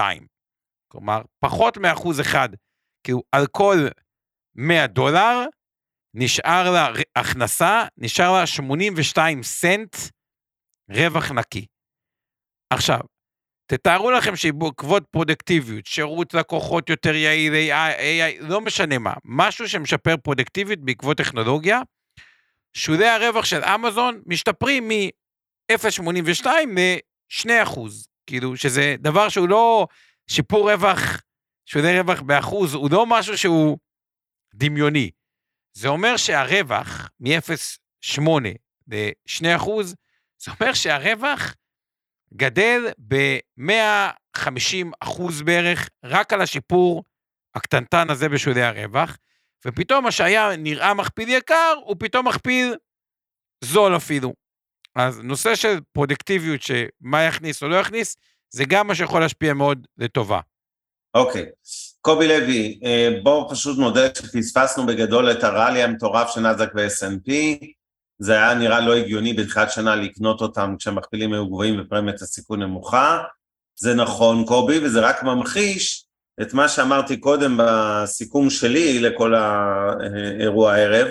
[0.88, 2.48] כלומר, פחות מאחוז אחד,
[3.05, 3.88] כאילו על כל
[4.55, 5.44] 100 דולר,
[6.14, 9.96] נשאר לה הכנסה, נשאר לה 82 סנט
[10.91, 11.66] רווח נקי.
[12.70, 13.01] עכשיו,
[13.66, 20.16] תתארו לכם שבעקבות פרודקטיביות, שירות לקוחות יותר יעיל, AI, AI, לא משנה מה, משהו שמשפר
[20.16, 21.80] פרודקטיביות בעקבות טכנולוגיה,
[22.72, 27.51] שולי הרווח של אמזון משתפרים מ-0.82 ל-2
[28.26, 29.86] כאילו, שזה דבר שהוא לא
[30.30, 30.99] שיפור רווח,
[31.66, 33.78] שולי רווח באחוז, הוא לא משהו שהוא
[34.55, 35.11] דמיוני.
[35.72, 38.22] זה אומר שהרווח מ-0.8
[38.88, 39.45] ל-2
[40.43, 41.55] זה אומר שהרווח
[42.34, 47.05] גדל ב-150 אחוז בערך, רק על השיפור
[47.55, 49.16] הקטנטן הזה בשולי הרווח,
[49.66, 52.74] ופתאום מה שהיה נראה מכפיל יקר, הוא פתאום מכפיל
[53.64, 54.34] זול אפילו.
[54.97, 58.16] אז נושא של פרודקטיביות, שמה יכניס או לא יכניס,
[58.51, 60.41] זה גם מה שיכול להשפיע מאוד לטובה.
[61.14, 61.43] אוקיי.
[61.43, 62.01] Okay.
[62.01, 67.32] קובי לוי, אה, בואו פשוט נודה שפספסנו בגדול את הראלי המטורף של נאזק ו-SNP.
[68.22, 73.22] זה היה נראה לא הגיוני בתחילת שנה לקנות אותם כשהמכפילים היו גבוהים ופרמיית הסיכון נמוכה.
[73.76, 76.04] זה נכון, קובי, וזה רק ממחיש
[76.42, 81.08] את מה שאמרתי קודם בסיכום שלי לכל האירוע הערב,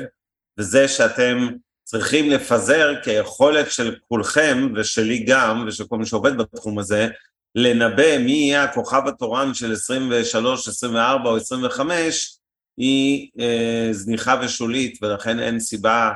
[0.59, 1.47] וזה שאתם
[1.83, 7.07] צריכים לפזר כיכולת של כולכם, ושלי גם, ושל כל מי שעובד בתחום הזה,
[7.55, 12.37] לנבא מי יהיה הכוכב התורן של 23, 24 או 25,
[12.77, 16.09] היא אה, זניחה ושולית, ולכן אין סיבה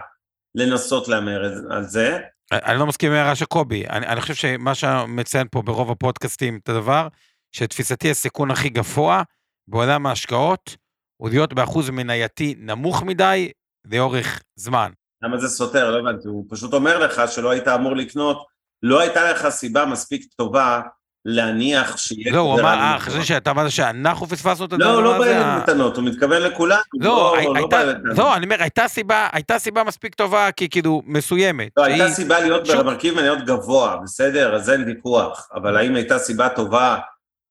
[0.55, 2.19] לנסות להמר על זה.
[2.51, 6.59] אני לא מסכים עם ההערה של קובי, אני, אני חושב שמה שמציין פה ברוב הפודקאסטים
[6.63, 7.07] את הדבר,
[7.51, 9.23] שתפיסתי הסיכון הכי גבוה
[9.67, 10.77] בעולם ההשקעות,
[11.17, 13.51] הוא להיות באחוז מנייתי נמוך מדי
[13.85, 14.91] לאורך זמן.
[15.23, 15.91] למה זה סותר?
[15.91, 18.45] לא הבנתי, הוא פשוט אומר לך שלא היית אמור לקנות,
[18.83, 20.81] לא הייתה לך סיבה מספיק טובה
[21.25, 22.31] להניח שיהיה...
[22.31, 25.01] לא, הוא אמר, אה, חשבתי שאתה אמרת שאנחנו פספסנו את הדבר הזה.
[25.01, 26.81] לא, לא בעיה מתנות, הוא מתכוון לכולנו.
[26.93, 31.69] לא, לא, לא, לא, אני אומר, הייתה סיבה, הייתה סיבה מספיק טובה, כי כאילו, מסוימת.
[31.77, 34.55] לא, הייתה סיבה להיות במרכיב מניות גבוה, בסדר?
[34.55, 35.49] אז אין ויכוח.
[35.55, 36.97] אבל האם הייתה סיבה טובה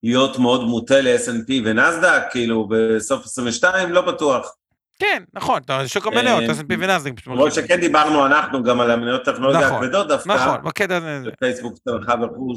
[0.03, 3.93] להיות מאוד מוטה ל-S&P ונסדק, כאילו, בסוף 22?
[3.93, 4.55] לא בטוח.
[4.99, 7.26] כן, נכון, אתה שוק המניות, אה, S&P ונסדק.
[7.26, 10.32] למרות שכן דיברנו אנחנו גם על המניות טכנולוגיה נכון, הכבדות דווקא.
[10.32, 11.30] נכון, בקטע הזה.
[11.38, 12.55] פייסבוק צמחה וכו'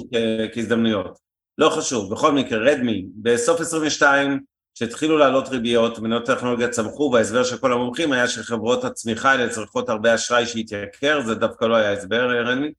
[0.54, 1.18] כהזדמנויות.
[1.58, 4.40] לא חשוב, בכל מקרה, רדמי, בסוף 22,
[4.76, 9.90] כשהתחילו לעלות ריביות, מניות טכנולוגיה צמחו, וההסבר של כל המומחים היה שחברות הצמיחה האלה צריכות
[9.90, 12.72] הרבה אשראי שהתייקר, זה דווקא לא היה הסבר, רדמי,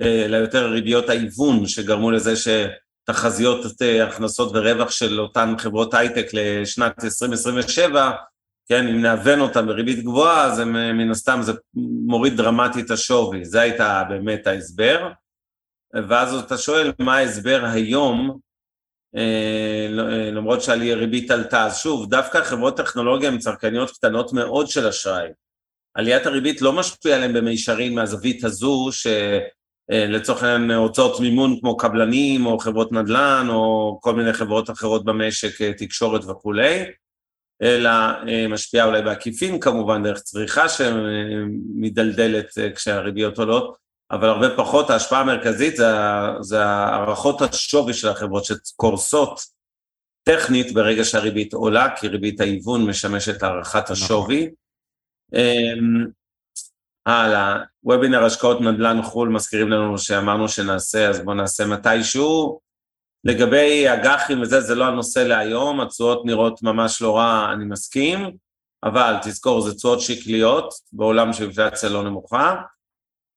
[0.00, 7.04] אלא יותר ריביות ההיוון שגרמו לזה שתחזיות אה, הכנסות ורווח של אותן חברות הייטק לשנת
[7.04, 8.10] 2027
[8.68, 11.52] כן, אם נאבן אותם בריבית גבוהה, אז הם, אה, מן הסתם זה
[12.06, 15.08] מוריד דרמטית את השווי, זה הייתה באמת ההסבר.
[16.08, 18.38] ואז אתה שואל מה ההסבר היום,
[19.16, 21.64] אה, אה, למרות שהריבית עלתה.
[21.64, 25.28] אז שוב, דווקא חברות טכנולוגיה הן צרכניות קטנות מאוד של אשראי.
[25.94, 32.58] עליית הריבית לא משפיעה עליהן במישרין מהזווית הזו, שלצורך העניין הוצאות מימון כמו קבלנים או
[32.58, 36.84] חברות נדל"ן או כל מיני חברות אחרות במשק, תקשורת וכולי.
[37.62, 37.90] אלא
[38.28, 43.76] אה, משפיעה אולי בעקיפין כמובן, דרך צריכה שמדלדלת אה, כשהריביות עולות,
[44.10, 45.86] אבל הרבה פחות, ההשפעה המרכזית זה,
[46.40, 49.40] זה הערכות השווי של החברות שקורסות
[50.22, 53.92] טכנית ברגע שהריבית עולה, כי ריבית ההיוון משמשת להערכת נכון.
[53.92, 54.50] השווי.
[55.34, 56.06] אמ,
[57.06, 62.60] הלאה, וובינר השקעות נדל"ן חו"ל, מזכירים לנו שאמרנו שנעשה, אז בואו נעשה מתישהו.
[63.24, 68.30] לגבי אג"חים וזה, זה לא הנושא להיום, התשואות נראות ממש לא רע, אני מסכים,
[68.84, 72.54] אבל תזכור, זה תשואות שקליות, בעולם של אינפלציה לא נמוכה.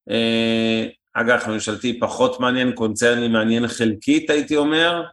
[0.09, 5.03] אה, אג"ח ממשלתי פחות מעניין, קונצרני מעניין חלקית, הייתי אומר.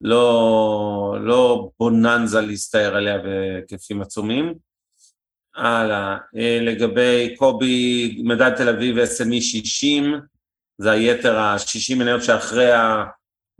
[0.00, 4.54] לא, לא בוננזה להסתער עליה בהיקפים עצומים.
[5.54, 10.20] הלאה, אה, לגבי קובי, מדד תל אביב SME 60,
[10.78, 12.72] זה היתר ה-60 מניות שאחרי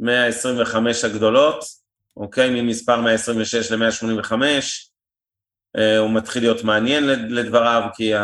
[0.00, 1.64] ה-125 הגדולות,
[2.16, 2.62] אוקיי?
[2.62, 4.32] ממספר 126 ל-185,
[5.76, 8.14] אה, הוא מתחיל להיות מעניין לדבריו, כי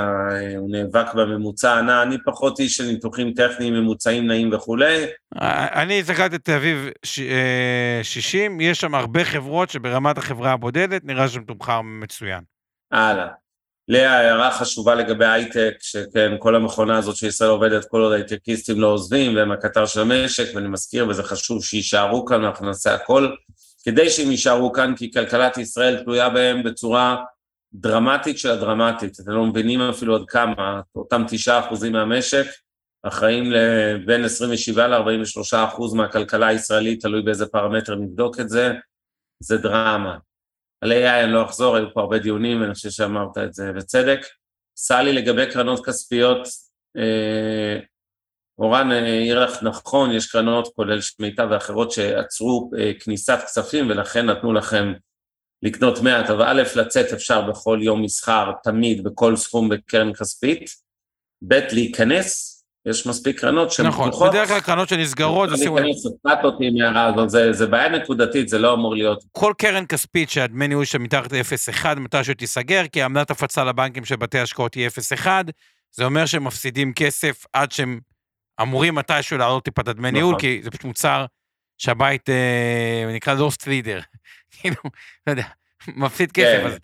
[0.56, 5.06] הוא נאבק בממוצע הנע, אני פחות איש של ניתוחים טכניים, ממוצעים נעים וכולי.
[5.74, 6.88] אני הסתכלתי את תל אביב
[8.02, 12.40] 60, אה, יש שם הרבה חברות שברמת החברה הבודדת נראה שם תומחר מצוין.
[12.92, 13.28] הלאה.
[13.88, 18.86] לאה, הערה חשובה לגבי הייטק, שכן, כל המכונה הזאת שישראל עובדת, כל עוד הייטקיסטים לא
[18.86, 23.28] עוזבים, והם הקטר של המשק, ואני מזכיר, וזה חשוב שיישארו כאן, אנחנו נעשה הכל
[23.84, 27.16] כדי שהם יישארו כאן, כי כלכלת ישראל תלויה בהם בצורה
[27.74, 29.20] דרמטית של הדרמטית.
[29.20, 32.46] אתם לא מבינים אפילו עד כמה, אותם תשעה אחוזים מהמשק,
[33.02, 38.72] אחראים לבין 27 ל-43 אחוז מהכלכלה הישראלית, תלוי באיזה פרמטר נבדוק את זה,
[39.40, 40.18] זה דרמה.
[40.80, 44.20] על AI אני לא אחזור, היו פה הרבה דיונים, ואני חושב שאמרת את זה בצדק.
[44.76, 46.48] סלי, לגבי קרנות כספיות,
[46.96, 47.80] אה,
[48.58, 54.52] אורן העיר לך נכון, יש קרנות, כולל שמיטה ואחרות, שעצרו אה, כניסת כספים, ולכן נתנו
[54.52, 54.92] לכם
[55.62, 60.70] לקנות מעט, אבל א', לצאת אפשר בכל יום מסחר, תמיד, בכל סכום בקרן כספית,
[61.48, 64.26] ב', להיכנס, יש מספיק קרנות שהן נכון, פתוחות.
[64.26, 65.84] נכון, בדרך כלל קרנות שנסגרות, שימו לב.
[65.84, 69.24] אני אותי מהערה הזאת, זה, זה בעיה נקודתית, זה לא אמור להיות.
[69.32, 74.16] כל קרן כספית שהדמי ניהול שלה מתחת ל-0.1, מתישהו תיסגר, כי עמדת הפצה לבנקים של
[74.16, 74.88] בתי השקעות היא
[75.22, 75.26] 0.1,
[75.92, 78.00] זה אומר שהם מפסידים כסף עד שהם
[78.62, 80.40] אמורים מתישהו להעלות טיפה את הדמי ניהול, נכון.
[80.40, 81.26] כי זה פשוט מוצר
[81.78, 84.00] שהבית אה, נקרא לוסט לידר.
[84.52, 84.76] כאילו,
[85.26, 85.46] לא יודע,
[85.88, 86.66] מפסיד כסף, כן.
[86.66, 86.78] אז...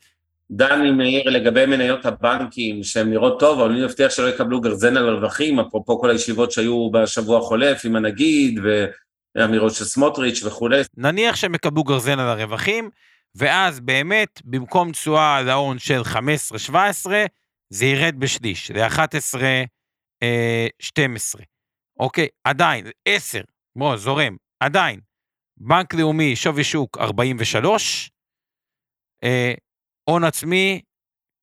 [0.57, 5.09] דני מאיר לגבי מניות הבנקים שהן נראות טוב, אבל אני מבטיח שלא יקבלו גרזן על
[5.09, 8.61] רווחים, אפרופו כל הישיבות שהיו בשבוע החולף עם הנגיד
[9.37, 10.83] ואמירות של סמוטריץ' וכולי.
[10.97, 12.91] נניח שהם יקבלו גרזן על הרווחים,
[13.35, 16.07] ואז באמת, במקום תשואה על ההון של 15-17,
[17.71, 21.41] זה ירד בשליש, ל-11-12.
[22.01, 23.41] אוקיי, עדיין, 10,
[23.77, 25.01] בוא, זורם, עדיין.
[25.57, 28.11] בנק לאומי, שווי שוק 43,
[30.05, 30.81] הון עצמי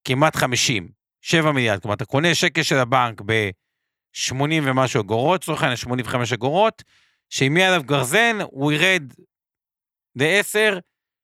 [0.07, 0.89] כמעט 50,
[1.21, 6.83] 7 מיליארד, כלומר אתה קונה שקל של הבנק ב-80 ומשהו אגורות, לצורך העניין 85 אגורות,
[7.29, 9.13] שאם יהיה עליו גרזן הוא ירד
[10.15, 10.79] ל-10,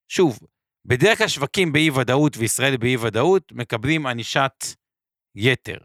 [0.08, 0.38] שוב,
[0.84, 4.64] בדרך כלל שווקים באי ודאות וישראל באי ודאות מקבלים ענישת
[5.34, 5.78] יתר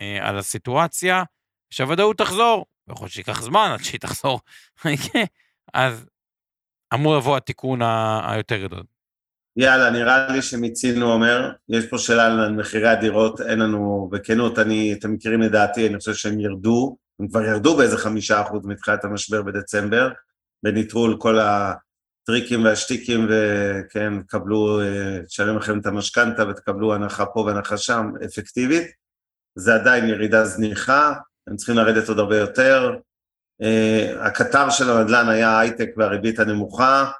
[0.00, 1.22] אה, על הסיטואציה,
[1.70, 4.40] שהוודאות תחזור, יכול להיות שייקח זמן עד שהיא תחזור,
[5.74, 6.06] אז
[6.94, 7.80] אמור לבוא התיקון
[8.28, 8.93] היותר גדול.
[9.56, 14.92] יאללה, נראה לי שמיצינו אומר, יש פה שאלה על מחירי הדירות, אין לנו, בכנות, אני,
[14.92, 19.42] אתם מכירים לדעתי, אני חושב שהם ירדו, הם כבר ירדו באיזה חמישה אחוז מתחילת המשבר
[19.42, 20.10] בדצמבר,
[20.62, 24.80] בניטרול כל הטריקים והשטיקים, וכן, קבלו,
[25.26, 28.86] תשלם לכם את המשכנתה ותקבלו הנחה פה והנחה שם, אפקטיבית.
[29.54, 31.14] זה עדיין ירידה זניחה,
[31.46, 32.96] הם צריכים לרדת עוד הרבה יותר.
[33.62, 37.10] Uh, הקטר של הנדל"ן היה הייטק והריבית הנמוכה,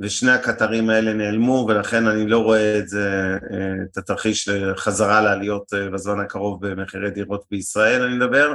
[0.00, 5.72] ושני הקטרים האלה נעלמו, ולכן אני לא רואה את זה, uh, את התרחיש לחזרה לעליות
[5.72, 8.54] uh, בזמן הקרוב במחירי דירות בישראל, אני מדבר.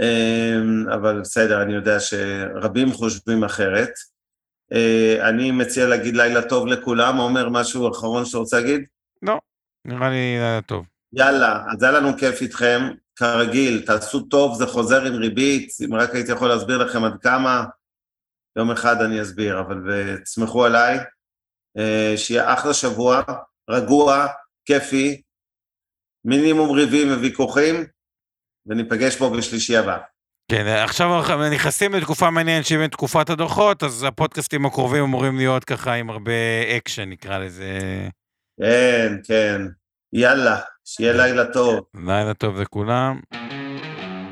[0.00, 3.90] Uh, אבל בסדר, אני יודע שרבים חושבים אחרת.
[5.20, 8.80] אני מציע להגיד לילה טוב לכולם, עומר, משהו אחרון שאתה רוצה להגיד?
[9.22, 9.38] לא,
[9.84, 10.84] נראה לי לילה טוב.
[11.12, 12.90] יאללה, אז היה לנו כיף איתכם.
[13.20, 17.64] כרגיל, תעשו טוב, זה חוזר עם ריבית, אם רק הייתי יכול להסביר לכם עד כמה,
[18.56, 19.76] יום אחד אני אסביר, אבל
[20.24, 20.98] תסמכו עליי,
[21.78, 23.22] אה, שיהיה אחלה שבוע,
[23.70, 24.26] רגוע,
[24.64, 25.22] כיפי,
[26.24, 27.86] מינימום ריבים וויכוחים,
[28.66, 29.98] וניפגש פה בשלישי הבא.
[30.50, 35.92] כן, עכשיו אנחנו נכנסים לתקופה מעניינת שהיא תקופת הדוחות, אז הפודקאסטים הקרובים אמורים להיות ככה
[35.92, 36.32] עם הרבה
[36.76, 37.78] אקשן, נקרא לזה.
[38.60, 39.62] כן, כן.
[40.12, 41.80] יאללה, שיהיה לילה טוב.
[41.94, 43.20] לילה טוב לכולם.